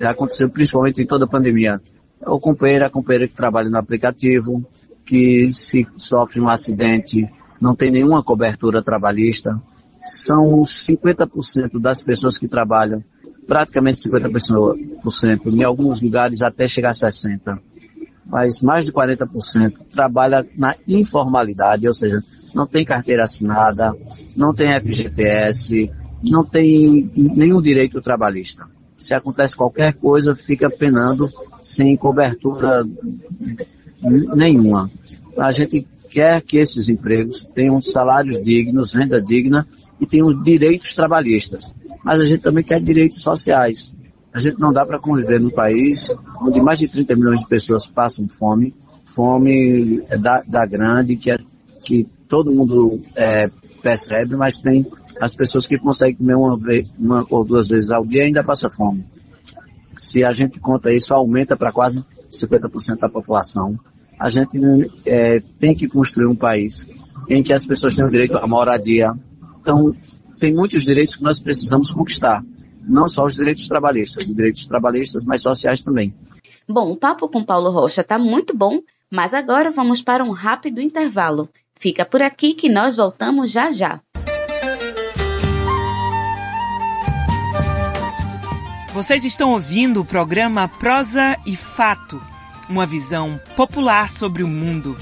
Aconteceu 0.00 0.48
principalmente 0.48 1.02
em 1.02 1.06
toda 1.06 1.24
a 1.24 1.28
pandemia. 1.28 1.80
O 2.26 2.38
companheiro, 2.38 2.84
a 2.84 2.90
companheira 2.90 3.28
que 3.28 3.34
trabalha 3.34 3.68
no 3.68 3.78
aplicativo, 3.78 4.64
que 5.04 5.52
se 5.52 5.86
sofre 5.96 6.40
um 6.40 6.48
acidente, 6.48 7.28
não 7.60 7.74
tem 7.74 7.90
nenhuma 7.90 8.22
cobertura 8.22 8.82
trabalhista. 8.82 9.60
São 10.06 10.62
50% 10.62 11.80
das 11.80 12.00
pessoas 12.00 12.38
que 12.38 12.48
trabalham, 12.48 13.02
praticamente 13.46 14.00
50%, 14.08 15.52
em 15.52 15.64
alguns 15.64 16.00
lugares 16.00 16.42
até 16.42 16.66
chegar 16.66 16.90
a 16.90 16.92
60% 16.92 17.60
mas 18.30 18.62
mais 18.62 18.86
de 18.86 18.92
40% 18.92 19.72
trabalha 19.92 20.46
na 20.56 20.76
informalidade, 20.86 21.88
ou 21.88 21.92
seja, 21.92 22.22
não 22.54 22.64
tem 22.64 22.84
carteira 22.84 23.24
assinada, 23.24 23.92
não 24.36 24.54
tem 24.54 24.80
FGTS, 24.80 25.90
não 26.30 26.44
tem 26.44 27.10
nenhum 27.16 27.60
direito 27.60 28.00
trabalhista. 28.00 28.64
Se 29.00 29.14
acontece 29.14 29.56
qualquer 29.56 29.94
coisa, 29.94 30.36
fica 30.36 30.70
penando 30.70 31.28
sem 31.60 31.96
cobertura 31.96 32.84
nenhuma. 34.02 34.90
A 35.36 35.50
gente 35.50 35.86
quer 36.10 36.42
que 36.42 36.58
esses 36.58 36.88
empregos 36.88 37.44
tenham 37.44 37.80
salários 37.80 38.42
dignos, 38.42 38.92
renda 38.92 39.20
digna 39.20 39.66
e 40.00 40.06
tenham 40.06 40.32
direitos 40.42 40.94
trabalhistas. 40.94 41.74
Mas 42.04 42.20
a 42.20 42.24
gente 42.24 42.42
também 42.42 42.62
quer 42.62 42.80
direitos 42.80 43.22
sociais. 43.22 43.94
A 44.32 44.38
gente 44.38 44.60
não 44.60 44.72
dá 44.72 44.84
para 44.84 44.98
conviver 44.98 45.40
num 45.40 45.50
país 45.50 46.14
onde 46.40 46.60
mais 46.60 46.78
de 46.78 46.86
30 46.86 47.16
milhões 47.16 47.40
de 47.40 47.48
pessoas 47.48 47.88
passam 47.90 48.28
fome, 48.28 48.74
fome 49.04 50.02
da, 50.20 50.42
da 50.46 50.66
grande, 50.66 51.16
que, 51.16 51.30
é, 51.30 51.38
que 51.82 52.06
todo 52.28 52.52
mundo 52.52 53.00
é, 53.16 53.50
percebe, 53.80 54.36
mas 54.36 54.58
tem 54.58 54.86
as 55.20 55.34
pessoas 55.34 55.66
que 55.66 55.78
conseguem 55.78 56.16
comer 56.16 56.36
uma, 56.36 56.56
vez, 56.56 56.92
uma 56.98 57.26
ou 57.30 57.44
duas 57.44 57.68
vezes 57.68 57.90
ao 57.90 58.04
dia 58.04 58.22
e 58.22 58.26
ainda 58.26 58.44
passa 58.44 58.70
fome. 58.70 59.04
Se 59.96 60.24
a 60.24 60.32
gente 60.32 60.58
conta 60.60 60.92
isso, 60.92 61.14
aumenta 61.14 61.56
para 61.56 61.72
quase 61.72 62.04
50% 62.30 62.98
da 62.98 63.08
população. 63.08 63.78
A 64.18 64.28
gente 64.28 64.58
é, 65.04 65.40
tem 65.58 65.74
que 65.74 65.88
construir 65.88 66.26
um 66.26 66.36
país 66.36 66.86
em 67.28 67.42
que 67.42 67.52
as 67.52 67.66
pessoas 67.66 67.94
tenham 67.94 68.10
direito 68.10 68.36
à 68.36 68.46
moradia. 68.46 69.12
Então, 69.60 69.94
tem 70.38 70.54
muitos 70.54 70.84
direitos 70.84 71.16
que 71.16 71.22
nós 71.22 71.40
precisamos 71.40 71.90
conquistar 71.90 72.42
não 72.82 73.08
só 73.08 73.24
os 73.24 73.34
direitos 73.34 73.68
trabalhistas, 73.68 74.26
os 74.26 74.34
direitos 74.34 74.66
trabalhistas, 74.66 75.24
mas 75.24 75.42
sociais 75.42 75.82
também. 75.82 76.14
Bom, 76.68 76.92
o 76.92 76.96
papo 76.96 77.28
com 77.28 77.42
Paulo 77.42 77.70
Rocha 77.70 78.00
está 78.00 78.18
muito 78.18 78.56
bom, 78.56 78.80
mas 79.10 79.34
agora 79.34 79.70
vamos 79.70 80.00
para 80.00 80.24
um 80.24 80.30
rápido 80.30 80.80
intervalo. 80.80 81.48
Fica 81.80 82.04
por 82.04 82.20
aqui 82.20 82.52
que 82.52 82.68
nós 82.68 82.96
voltamos 82.96 83.50
já 83.50 83.72
já. 83.72 84.02
Vocês 88.92 89.24
estão 89.24 89.52
ouvindo 89.52 90.02
o 90.02 90.04
programa 90.04 90.68
Prosa 90.68 91.38
e 91.46 91.56
Fato, 91.56 92.22
uma 92.68 92.84
visão 92.84 93.40
popular 93.56 94.10
sobre 94.10 94.42
o 94.42 94.48
mundo. 94.48 94.94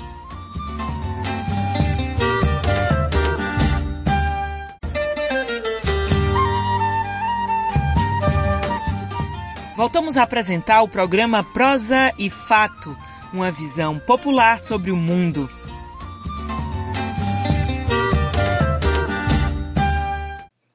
Voltamos 9.75 10.17
a 10.17 10.23
apresentar 10.23 10.83
o 10.83 10.89
programa 10.89 11.43
Prosa 11.43 12.15
e 12.17 12.31
Fato, 12.31 12.97
uma 13.33 13.51
visão 13.51 13.99
popular 13.99 14.61
sobre 14.61 14.93
o 14.93 14.97
mundo. 14.97 15.58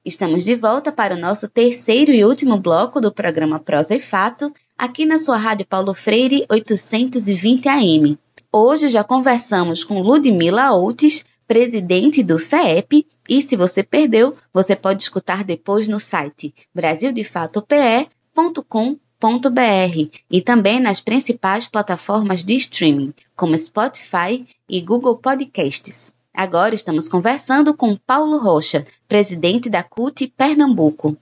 Estamos 0.06 0.44
de 0.44 0.56
volta 0.56 0.92
para 0.92 1.16
o 1.16 1.20
nosso 1.20 1.48
terceiro 1.48 2.12
e 2.12 2.26
último 2.26 2.58
bloco 2.58 3.00
do 3.00 3.12
programa 3.12 3.60
Prosa 3.60 3.96
e 3.96 4.00
Fato, 4.00 4.54
aqui 4.78 5.06
na 5.06 5.18
sua 5.18 5.38
Rádio 5.38 5.66
Paulo 5.66 5.94
Freire 5.94 6.46
820 6.50 7.70
AM. 7.70 8.20
Hoje 8.52 8.90
já 8.90 9.04
conversamos 9.04 9.84
com 9.84 10.02
Ludmila 10.02 10.74
Outes, 10.74 11.24
presidente 11.48 12.22
do 12.22 12.38
CEP, 12.38 13.08
e 13.30 13.42
se 13.42 13.56
você 13.56 13.84
perdeu, 13.84 14.36
você 14.54 14.76
pode 14.76 15.02
escutar 15.02 15.44
depois 15.44 15.88
no 15.88 16.00
site 16.00 16.54
brasildefato.pe 16.74 18.10
www.cultura.com.br 18.34 20.20
e 20.30 20.42
também 20.42 20.80
nas 20.80 21.00
principais 21.00 21.68
plataformas 21.68 22.44
de 22.44 22.56
streaming, 22.56 23.14
como 23.36 23.58
Spotify 23.58 24.46
e 24.68 24.82
Google 24.82 25.18
Podcasts. 25.18 26.14
Agora 26.34 26.74
estamos 26.74 27.08
conversando 27.08 27.76
com 27.76 27.96
Paulo 27.96 28.40
Rocha, 28.40 28.88
presidente 29.08 29.70
da 29.70 29.84
CUT 29.84 30.34
Pernambuco. 30.36 31.16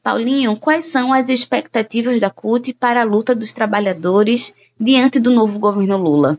Paulinho, 0.00 0.56
quais 0.56 0.84
são 0.84 1.12
as 1.12 1.28
expectativas 1.28 2.20
da 2.20 2.30
CUT 2.30 2.72
para 2.72 3.02
a 3.02 3.04
luta 3.04 3.34
dos 3.34 3.52
trabalhadores 3.52 4.54
diante 4.78 5.18
do 5.18 5.32
novo 5.32 5.58
governo 5.58 5.96
Lula? 5.96 6.38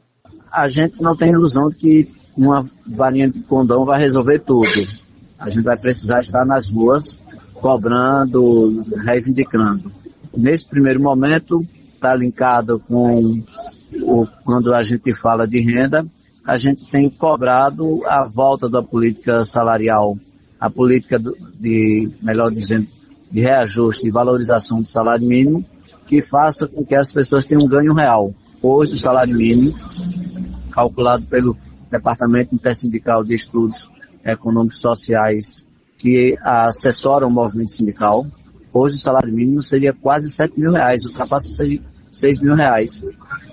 A 0.50 0.70
gente 0.70 1.02
não 1.02 1.14
tem 1.14 1.32
ilusão 1.32 1.70
de 1.70 1.76
que 1.76 2.12
uma 2.38 2.66
varinha 2.88 3.30
de 3.30 3.42
condão 3.42 3.84
vai 3.84 4.00
resolver 4.00 4.40
tudo. 4.40 4.70
A 5.38 5.50
gente 5.50 5.66
vai 5.66 5.78
precisar 5.78 6.22
estar 6.22 6.46
nas 6.46 6.70
ruas 6.70 7.22
cobrando, 7.56 8.82
reivindicando. 9.06 9.92
Nesse 10.36 10.66
primeiro 10.66 11.02
momento, 11.02 11.66
está 11.94 12.16
linkado 12.16 12.80
com 12.80 13.44
o, 14.02 14.26
quando 14.46 14.74
a 14.74 14.82
gente 14.82 15.14
fala 15.14 15.46
de 15.46 15.60
renda, 15.60 16.08
a 16.45 16.58
gente 16.58 16.86
tem 16.89 17.10
cobrado 17.10 18.06
a 18.06 18.25
volta 18.28 18.69
da 18.69 18.82
política 18.82 19.45
salarial, 19.45 20.17
a 20.60 20.69
política 20.69 21.19
de, 21.19 22.10
melhor 22.21 22.52
dizendo, 22.52 22.88
de 23.32 23.41
reajuste 23.41 24.08
e 24.08 24.12
valorização 24.12 24.80
do 24.80 24.88
salário 24.88 25.28
mínimo, 25.28 25.63
que 26.08 26.21
faça 26.21 26.67
com 26.67 26.84
que 26.84 26.95
as 26.95 27.12
pessoas 27.12 27.45
tenham 27.45 27.63
um 27.63 27.67
ganho 27.67 27.93
real. 27.93 28.34
Hoje, 28.62 28.95
o 28.95 28.97
salário 28.97 29.36
mínimo, 29.36 29.78
calculado 30.71 31.23
pelo 31.23 31.56
Departamento 31.89 32.56
Intersindical 32.56 33.23
de 33.23 33.36
Estudos 33.36 33.89
Econômicos 34.25 34.80
Sociais, 34.80 35.67
que 35.97 36.38
assessora 36.41 37.28
o 37.28 37.32
movimento 37.32 37.71
sindical, 37.71 38.25
hoje 38.73 38.95
o 38.95 38.99
salário 38.99 39.34
mínimo 39.34 39.62
seria 39.62 39.93
quase 39.93 40.32
7 40.32 40.60
mil 40.60 40.71
reais, 40.71 41.06
ultrapassa 41.06 41.47
6 42.12 42.41
mil 42.41 42.56
reais. 42.56 43.06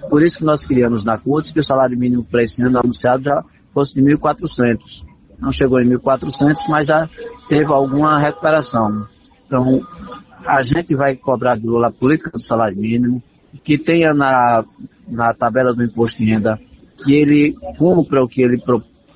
Por 0.08 0.22
isso 0.22 0.38
que 0.38 0.44
nós 0.44 0.64
criamos 0.64 1.04
na 1.04 1.18
CUT 1.18 1.52
que 1.52 1.60
o 1.60 1.64
salário 1.64 1.98
mínimo 1.98 2.24
para 2.24 2.42
esse 2.42 2.62
ano 2.62 2.78
anunciado 2.78 3.24
já 3.24 3.44
fosse 3.72 3.94
de 3.94 4.02
1.400. 4.02 5.04
Não 5.38 5.52
chegou 5.52 5.80
em 5.80 5.88
1.400, 5.88 6.68
mas 6.68 6.86
já 6.86 7.08
teve 7.48 7.66
alguma 7.66 8.18
recuperação. 8.18 9.06
Então, 9.46 9.86
a 10.44 10.62
gente 10.62 10.94
vai 10.94 11.16
cobrar 11.16 11.56
do 11.56 11.68
Lula 11.68 11.88
a 11.88 11.92
política 11.92 12.30
do 12.30 12.40
salário 12.40 12.78
mínimo, 12.78 13.22
que 13.62 13.76
tenha 13.76 14.14
na, 14.14 14.64
na 15.08 15.34
tabela 15.34 15.74
do 15.74 15.82
imposto 15.82 16.18
de 16.18 16.30
renda 16.30 16.58
que 17.04 17.14
ele 17.14 17.54
cumpra 17.78 18.22
o 18.22 18.28
que 18.28 18.42
ele, 18.42 18.58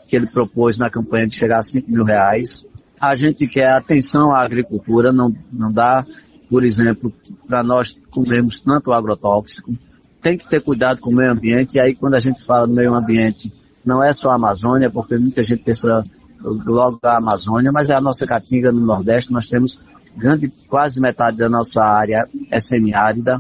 que 0.09 0.17
ele 0.17 0.27
propôs 0.27 0.77
na 0.77 0.91
campanha 0.91 1.27
de 1.27 1.35
chegar 1.35 1.59
a 1.59 1.63
5 1.63 1.91
mil 1.91 2.05
reais. 2.05 2.67
A 3.01 3.15
gente 3.15 3.47
quer 3.47 3.73
atenção 3.73 4.35
à 4.35 4.45
agricultura, 4.45 5.13
não, 5.13 5.35
não 5.51 5.73
dá, 5.73 6.05
por 6.51 6.65
exemplo, 6.65 7.13
para 7.47 7.63
nós 7.63 7.97
comermos 8.11 8.59
tanto 8.59 8.93
agrotóxico. 8.93 9.73
Tem 10.21 10.37
que 10.37 10.49
ter 10.49 10.61
cuidado 10.61 11.01
com 11.01 11.11
o 11.11 11.15
meio 11.15 11.31
ambiente, 11.31 11.77
e 11.77 11.81
aí 11.81 11.95
quando 11.95 12.15
a 12.15 12.19
gente 12.19 12.45
fala 12.45 12.67
do 12.67 12.75
meio 12.75 12.93
ambiente, 12.93 13.53
não 13.85 14.03
é 14.03 14.13
só 14.13 14.31
a 14.31 14.35
Amazônia, 14.35 14.91
porque 14.91 15.17
muita 15.17 15.45
gente 15.45 15.63
pensa 15.63 16.03
logo 16.43 16.99
da 17.01 17.19
Amazônia, 17.19 17.71
mas 17.73 17.89
é 17.89 17.95
a 17.95 18.01
nossa 18.01 18.27
caatinga 18.27 18.73
no 18.73 18.85
Nordeste, 18.85 19.33
nós 19.33 19.49
temos 19.49 19.81
grande, 20.17 20.53
quase 20.69 21.01
metade 21.01 21.37
da 21.37 21.49
nossa 21.49 21.83
área 21.83 22.29
é 22.51 22.59
semiárida. 22.59 23.39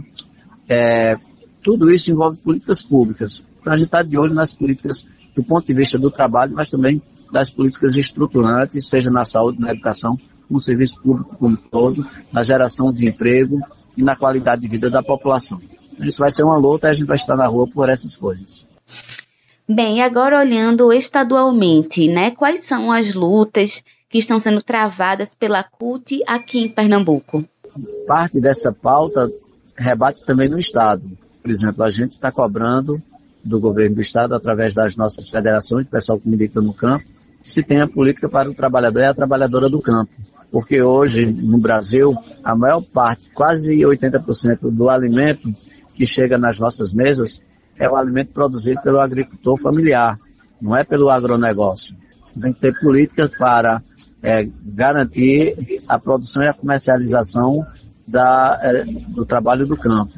É, 0.69 1.19
tudo 1.63 1.91
isso 1.91 2.13
envolve 2.13 2.39
políticas 2.39 2.83
públicas. 2.83 3.45
Então 3.61 3.73
a 3.73 3.77
gente 3.77 3.87
está 3.87 4.03
de 4.03 4.17
olho 4.17 4.33
nas 4.33 4.55
políticas 4.55 5.05
do 5.35 5.43
ponto 5.43 5.67
de 5.67 5.75
vista 5.75 5.99
do 5.99 6.11
trabalho, 6.11 6.55
mas 6.55 6.71
também 6.71 7.03
das 7.31 7.51
políticas 7.51 7.97
estruturantes, 7.97 8.89
seja 8.89 9.11
na 9.11 9.25
saúde, 9.25 9.61
na 9.61 9.73
educação, 9.73 10.19
no 10.51 10.59
serviço 10.59 11.01
público 11.01 11.37
como 11.37 11.57
todo, 11.57 12.05
na 12.33 12.43
geração 12.43 12.93
de 12.93 13.07
emprego 13.07 13.61
e 13.97 14.03
na 14.03 14.17
qualidade 14.17 14.63
de 14.63 14.69
vida 14.69 14.91
da 14.91 15.03
população. 15.03 15.61
Isso 16.01 16.19
vai 16.19 16.31
ser 16.31 16.43
uma 16.43 16.57
luta 16.57 16.89
e 16.89 16.91
a 16.91 16.95
gente 16.95 17.07
vai 17.07 17.17
estar 17.17 17.37
na 17.37 17.47
rua 17.47 17.69
por 17.69 17.89
essas 17.89 18.17
coisas. 18.17 18.67
Bem, 19.69 20.03
agora 20.03 20.41
olhando 20.41 20.93
estadualmente, 20.93 22.09
né, 22.09 22.33
quais 22.33 22.61
são 22.65 22.91
as 22.91 23.15
lutas 23.15 23.85
que 24.09 24.19
estão 24.19 24.41
sendo 24.41 24.61
travadas 24.61 25.35
pela 25.35 25.63
CUT 25.63 26.23
aqui 26.27 26.65
em 26.65 26.69
Pernambuco? 26.69 27.45
Parte 28.07 28.41
dessa 28.41 28.73
pauta 28.73 29.31
rebate 29.77 30.25
também 30.25 30.49
no 30.49 30.59
Estado. 30.59 31.03
Por 31.41 31.51
exemplo, 31.51 31.85
a 31.85 31.91
gente 31.91 32.13
está 32.13 32.33
cobrando 32.33 33.01
do 33.45 33.61
governo 33.61 33.95
do 33.95 34.01
Estado, 34.01 34.35
através 34.35 34.75
das 34.75 34.97
nossas 34.97 35.29
federações, 35.31 35.87
pessoal 35.87 36.19
que 36.19 36.29
milita 36.29 36.61
no 36.61 36.75
campo, 36.75 37.05
se 37.43 37.63
tem 37.63 37.81
a 37.81 37.89
política 37.89 38.29
para 38.29 38.51
o 38.51 38.55
trabalhador 38.55 39.01
e 39.01 39.07
a 39.07 39.15
trabalhadora 39.15 39.69
do 39.69 39.81
campo. 39.81 40.11
Porque 40.51 40.83
hoje, 40.83 41.27
no 41.27 41.59
Brasil, 41.59 42.13
a 42.45 42.57
maior 42.57 42.83
parte, 42.83 43.31
quase 43.31 43.77
80% 43.77 44.71
do 44.71 44.91
alimento 44.91 45.49
que 45.95 46.05
chega 46.05 46.37
nas 46.37 46.59
nossas 46.59 46.93
mesas 46.93 47.43
é 47.79 47.89
o 47.89 47.97
alimento 47.97 48.33
produzido 48.33 48.81
pelo 48.83 49.01
agricultor 49.01 49.57
familiar, 49.59 50.19
não 50.61 50.77
é 50.77 50.85
pelo 50.85 51.09
agronegócio. 51.09 51.97
Tem 52.41 52.53
que 52.53 52.61
ter 52.61 52.79
políticas 52.79 53.35
para 53.37 53.83
é, 54.23 54.47
garantir 54.65 55.81
a 55.89 55.99
produção 55.99 56.43
e 56.43 56.49
a 56.49 56.55
comercialização 56.55 57.67
da, 58.07 58.59
é, 58.63 58.85
do 58.85 59.25
trabalho 59.25 59.67
do 59.67 59.77
campo. 59.77 60.13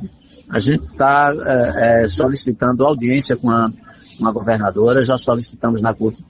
A 0.51 0.59
gente 0.59 0.85
está 0.85 1.33
é, 1.47 2.03
é, 2.03 2.07
solicitando 2.07 2.85
audiência 2.85 3.37
com 3.37 3.51
a, 3.51 3.71
com 4.19 4.27
a, 4.27 4.33
governadora, 4.33 5.05
já 5.05 5.17
solicitamos 5.17 5.81
na 5.81 5.95
Corte 5.95 6.23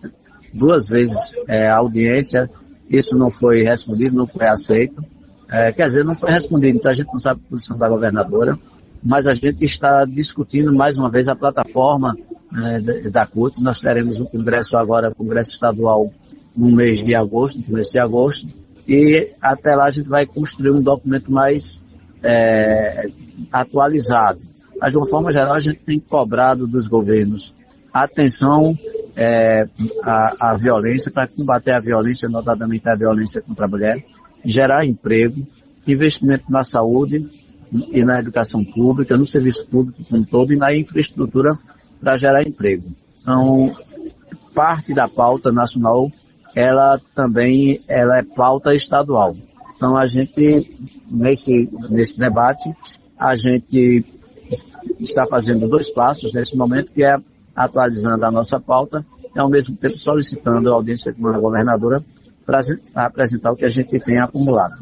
duas 0.52 0.90
vezes 0.90 1.38
é, 1.48 1.68
a 1.68 1.76
audiência, 1.76 2.48
isso 2.92 3.16
não 3.16 3.30
foi 3.30 3.62
respondido, 3.62 4.16
não 4.16 4.26
foi 4.26 4.46
aceito. 4.46 5.02
É, 5.50 5.72
quer 5.72 5.84
dizer, 5.84 6.04
não 6.04 6.14
foi 6.14 6.30
respondido, 6.30 6.78
então 6.78 6.90
a 6.90 6.94
gente 6.94 7.08
não 7.08 7.18
sabe 7.18 7.40
a 7.44 7.50
posição 7.50 7.76
da 7.76 7.88
governadora, 7.88 8.58
mas 9.02 9.26
a 9.26 9.32
gente 9.32 9.64
está 9.64 10.04
discutindo 10.04 10.72
mais 10.72 10.98
uma 10.98 11.10
vez 11.10 11.28
a 11.28 11.34
plataforma 11.34 12.16
é, 12.56 13.10
da 13.10 13.26
CUT. 13.26 13.62
Nós 13.62 13.80
teremos 13.80 14.20
um 14.20 14.24
congresso 14.24 14.76
agora, 14.76 15.14
congresso 15.14 15.52
estadual, 15.52 16.12
no 16.56 16.70
mês 16.70 17.02
de 17.02 17.14
agosto, 17.14 17.58
no 17.58 17.64
começo 17.64 17.92
de 17.92 17.98
agosto, 17.98 18.46
e 18.86 19.28
até 19.40 19.74
lá 19.74 19.86
a 19.86 19.90
gente 19.90 20.08
vai 20.08 20.26
construir 20.26 20.70
um 20.70 20.82
documento 20.82 21.32
mais 21.32 21.82
é, 22.22 23.08
atualizado. 23.50 24.40
Mas, 24.78 24.92
de 24.92 24.98
uma 24.98 25.06
forma 25.06 25.32
geral, 25.32 25.54
a 25.54 25.60
gente 25.60 25.80
tem 25.80 25.98
cobrado 25.98 26.66
dos 26.66 26.88
governos 26.88 27.54
atenção 27.92 28.76
é, 29.16 29.68
à, 30.02 30.52
à 30.52 30.56
violência, 30.56 31.10
para 31.10 31.28
combater 31.28 31.72
a 31.72 31.80
violência, 31.80 32.28
notadamente 32.28 32.88
a 32.88 32.94
violência 32.94 33.42
contra 33.42 33.66
a 33.66 33.68
mulher, 33.68 34.04
gerar 34.44 34.84
emprego, 34.84 35.46
investimento 35.86 36.50
na 36.50 36.62
saúde 36.62 37.28
e 37.72 38.04
na 38.04 38.20
educação 38.20 38.64
pública, 38.64 39.16
no 39.16 39.26
serviço 39.26 39.66
público 39.66 40.02
como 40.08 40.26
todo 40.26 40.52
e 40.52 40.56
na 40.56 40.74
infraestrutura 40.74 41.56
para 42.00 42.16
gerar 42.16 42.42
emprego. 42.46 42.84
Então, 43.20 43.74
parte 44.54 44.92
da 44.92 45.08
pauta 45.08 45.50
nacional, 45.50 46.10
ela 46.54 47.00
também 47.14 47.80
ela 47.88 48.18
é 48.18 48.22
pauta 48.22 48.74
estadual. 48.74 49.34
Então 49.76 49.96
a 49.96 50.06
gente, 50.06 50.76
nesse, 51.10 51.68
nesse 51.90 52.18
debate, 52.18 52.72
a 53.18 53.34
gente 53.34 54.04
está 55.00 55.26
fazendo 55.26 55.68
dois 55.68 55.90
passos 55.90 56.32
nesse 56.34 56.56
momento, 56.56 56.92
que 56.92 57.04
é 57.04 57.16
atualizando 57.54 58.24
a 58.24 58.30
nossa 58.30 58.60
pauta 58.60 59.04
e 59.34 59.38
ao 59.38 59.48
mesmo 59.48 59.76
tempo 59.76 59.96
solicitando 59.96 60.70
a 60.70 60.74
audiência 60.74 61.12
com 61.12 61.28
a 61.28 61.38
governadora 61.38 62.02
para 62.44 62.60
apresentar 62.94 63.52
o 63.52 63.56
que 63.56 63.64
a 63.64 63.68
gente 63.68 63.98
tem 64.00 64.20
acumulado. 64.20 64.74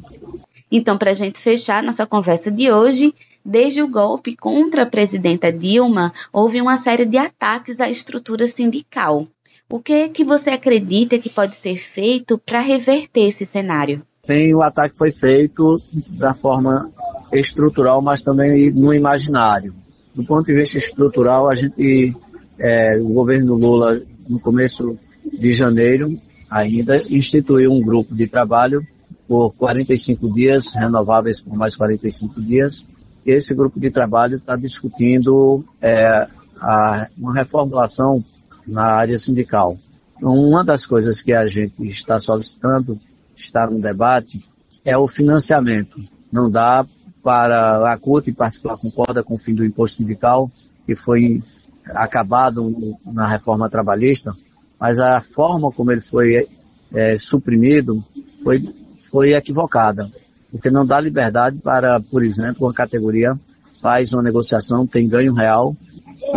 Então, 0.72 0.96
para 0.96 1.10
a 1.10 1.14
gente 1.14 1.38
fechar 1.38 1.82
nossa 1.82 2.06
conversa 2.06 2.50
de 2.50 2.70
hoje, 2.70 3.14
desde 3.44 3.82
o 3.82 3.88
golpe 3.88 4.36
contra 4.36 4.82
a 4.82 4.86
presidenta 4.86 5.52
Dilma, 5.52 6.12
houve 6.32 6.60
uma 6.60 6.76
série 6.76 7.04
de 7.04 7.18
ataques 7.18 7.80
à 7.80 7.88
estrutura 7.88 8.46
sindical. 8.46 9.26
O 9.68 9.80
que 9.80 10.08
que 10.08 10.24
você 10.24 10.50
acredita 10.50 11.18
que 11.18 11.28
pode 11.28 11.56
ser 11.56 11.76
feito 11.76 12.38
para 12.38 12.60
reverter 12.60 13.28
esse 13.28 13.44
cenário? 13.44 14.02
tem 14.30 14.54
o 14.54 14.62
ataque 14.62 14.96
foi 14.96 15.10
feito 15.10 15.76
da 16.10 16.34
forma 16.34 16.90
estrutural, 17.32 18.00
mas 18.02 18.22
também 18.22 18.70
no 18.70 18.94
imaginário. 18.94 19.74
Do 20.14 20.24
ponto 20.24 20.46
de 20.46 20.54
vista 20.54 20.78
estrutural, 20.78 21.48
a 21.48 21.54
gente, 21.54 22.14
é, 22.60 23.00
o 23.00 23.08
governo 23.08 23.54
Lula, 23.54 24.02
no 24.28 24.38
começo 24.38 24.98
de 25.24 25.52
janeiro, 25.52 26.16
ainda 26.50 26.94
instituiu 26.94 27.72
um 27.72 27.80
grupo 27.80 28.14
de 28.14 28.26
trabalho 28.26 28.86
por 29.26 29.52
45 29.54 30.34
dias, 30.34 30.74
renováveis 30.74 31.40
por 31.40 31.56
mais 31.56 31.74
45 31.74 32.40
dias. 32.42 32.86
Esse 33.24 33.54
grupo 33.54 33.80
de 33.80 33.90
trabalho 33.90 34.36
está 34.36 34.56
discutindo 34.56 35.64
é, 35.80 36.28
a, 36.60 37.08
uma 37.16 37.32
reformulação 37.32 38.22
na 38.66 38.84
área 38.84 39.16
sindical. 39.16 39.78
Então, 40.16 40.34
uma 40.34 40.62
das 40.62 40.84
coisas 40.84 41.22
que 41.22 41.32
a 41.32 41.46
gente 41.46 41.86
está 41.86 42.18
solicitando 42.18 43.00
está 43.34 43.66
no 43.66 43.80
debate 43.80 44.44
é 44.84 44.96
o 44.98 45.08
financiamento. 45.08 45.98
Não 46.30 46.50
dá 46.50 46.84
para 47.22 47.90
a 47.90 47.96
CUT, 47.96 48.28
em 48.28 48.34
particular, 48.34 48.76
concorda 48.76 49.22
com 49.22 49.34
o 49.34 49.38
fim 49.38 49.54
do 49.54 49.64
imposto 49.64 49.98
sindical, 49.98 50.50
que 50.86 50.94
foi 50.94 51.42
acabado 51.86 52.96
na 53.06 53.26
reforma 53.26 53.70
trabalhista, 53.70 54.32
mas 54.78 54.98
a 54.98 55.20
forma 55.20 55.70
como 55.70 55.92
ele 55.92 56.00
foi 56.00 56.46
é, 56.92 57.16
suprimido 57.16 58.02
foi, 58.42 58.68
foi 59.10 59.32
equivocada, 59.34 60.06
porque 60.50 60.70
não 60.70 60.86
dá 60.86 61.00
liberdade 61.00 61.58
para, 61.58 62.00
por 62.00 62.22
exemplo, 62.22 62.66
uma 62.66 62.74
categoria 62.74 63.38
faz 63.80 64.12
uma 64.12 64.22
negociação, 64.22 64.86
tem 64.86 65.08
ganho 65.08 65.32
real, 65.32 65.74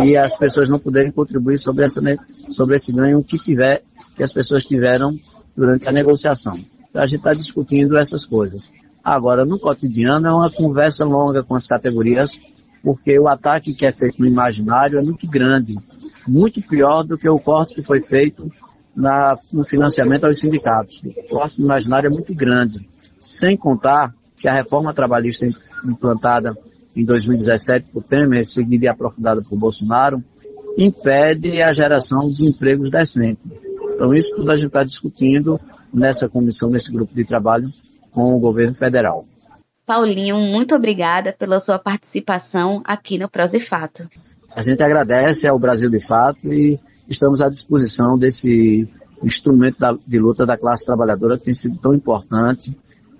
e 0.02 0.16
as 0.16 0.36
pessoas 0.36 0.68
não 0.68 0.78
poderem 0.78 1.12
contribuir 1.12 1.58
sobre, 1.58 1.84
essa, 1.84 2.00
sobre 2.50 2.76
esse 2.76 2.92
ganho 2.92 3.22
que 3.22 3.38
tiver, 3.38 3.82
que 4.16 4.22
as 4.22 4.32
pessoas 4.32 4.64
tiveram 4.64 5.14
durante 5.54 5.86
a 5.88 5.92
negociação. 5.92 6.58
Então, 6.88 7.02
a 7.02 7.06
gente 7.06 7.18
está 7.18 7.34
discutindo 7.34 7.98
essas 7.98 8.24
coisas. 8.24 8.72
Agora, 9.02 9.44
no 9.44 9.58
cotidiano, 9.58 10.26
é 10.26 10.32
uma 10.32 10.50
conversa 10.50 11.04
longa 11.04 11.42
com 11.42 11.54
as 11.54 11.66
categorias, 11.66 12.40
porque 12.84 13.18
o 13.18 13.26
ataque 13.26 13.72
que 13.72 13.86
é 13.86 13.90
feito 13.90 14.20
no 14.20 14.26
imaginário 14.26 14.98
é 14.98 15.02
muito 15.02 15.26
grande, 15.26 15.74
muito 16.28 16.60
pior 16.60 17.02
do 17.02 17.16
que 17.16 17.28
o 17.28 17.40
corte 17.40 17.74
que 17.74 17.82
foi 17.82 18.02
feito 18.02 18.46
na, 18.94 19.34
no 19.50 19.64
financiamento 19.64 20.24
aos 20.24 20.38
sindicatos. 20.38 21.02
O 21.02 21.34
corte 21.34 21.60
no 21.60 21.64
imaginário 21.64 22.08
é 22.08 22.10
muito 22.10 22.34
grande, 22.34 22.86
sem 23.18 23.56
contar 23.56 24.14
que 24.36 24.46
a 24.46 24.54
reforma 24.54 24.92
trabalhista 24.92 25.48
implantada 25.82 26.54
em 26.94 27.04
2017 27.04 27.88
por 27.90 28.04
Temer, 28.04 28.44
seguida 28.44 28.84
e 28.84 28.88
aprofundada 28.88 29.40
por 29.48 29.58
Bolsonaro, 29.58 30.22
impede 30.76 31.62
a 31.62 31.72
geração 31.72 32.28
de 32.28 32.46
empregos 32.46 32.90
decentes. 32.90 33.50
Então, 33.94 34.14
isso 34.14 34.36
tudo 34.36 34.50
a 34.50 34.56
gente 34.56 34.66
está 34.66 34.84
discutindo 34.84 35.58
nessa 35.92 36.28
comissão, 36.28 36.68
nesse 36.68 36.92
grupo 36.92 37.14
de 37.14 37.24
trabalho 37.24 37.66
com 38.10 38.34
o 38.34 38.38
governo 38.38 38.74
federal. 38.74 39.26
Paulinho, 39.86 40.38
muito 40.38 40.74
obrigada 40.74 41.32
pela 41.32 41.60
sua 41.60 41.78
participação 41.78 42.82
aqui 42.84 43.18
no 43.18 43.28
Prós 43.28 43.52
e 43.52 43.60
Fato. 43.60 44.08
A 44.54 44.62
gente 44.62 44.82
agradece 44.82 45.46
ao 45.46 45.58
Brasil 45.58 45.90
de 45.90 46.00
Fato 46.00 46.52
e 46.52 46.78
estamos 47.08 47.40
à 47.40 47.48
disposição 47.48 48.16
desse 48.16 48.88
instrumento 49.22 49.78
de 50.06 50.18
luta 50.18 50.46
da 50.46 50.56
classe 50.56 50.86
trabalhadora 50.86 51.36
que 51.36 51.44
tem 51.44 51.54
sido 51.54 51.76
tão 51.78 51.94
importante 51.94 52.76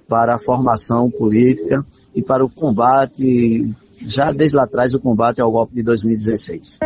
para 0.09 0.37
a 0.37 0.39
formação 0.39 1.11
política 1.11 1.85
e 2.15 2.23
para 2.23 2.45
o 2.45 2.49
combate, 2.49 3.75
já 4.01 4.31
desde 4.31 4.57
lá 4.57 4.65
atrás, 4.65 4.95
o 4.95 5.01
combate 5.01 5.41
ao 5.41 5.51
golpe 5.51 5.75
de 5.75 5.83
2016. 5.83 6.79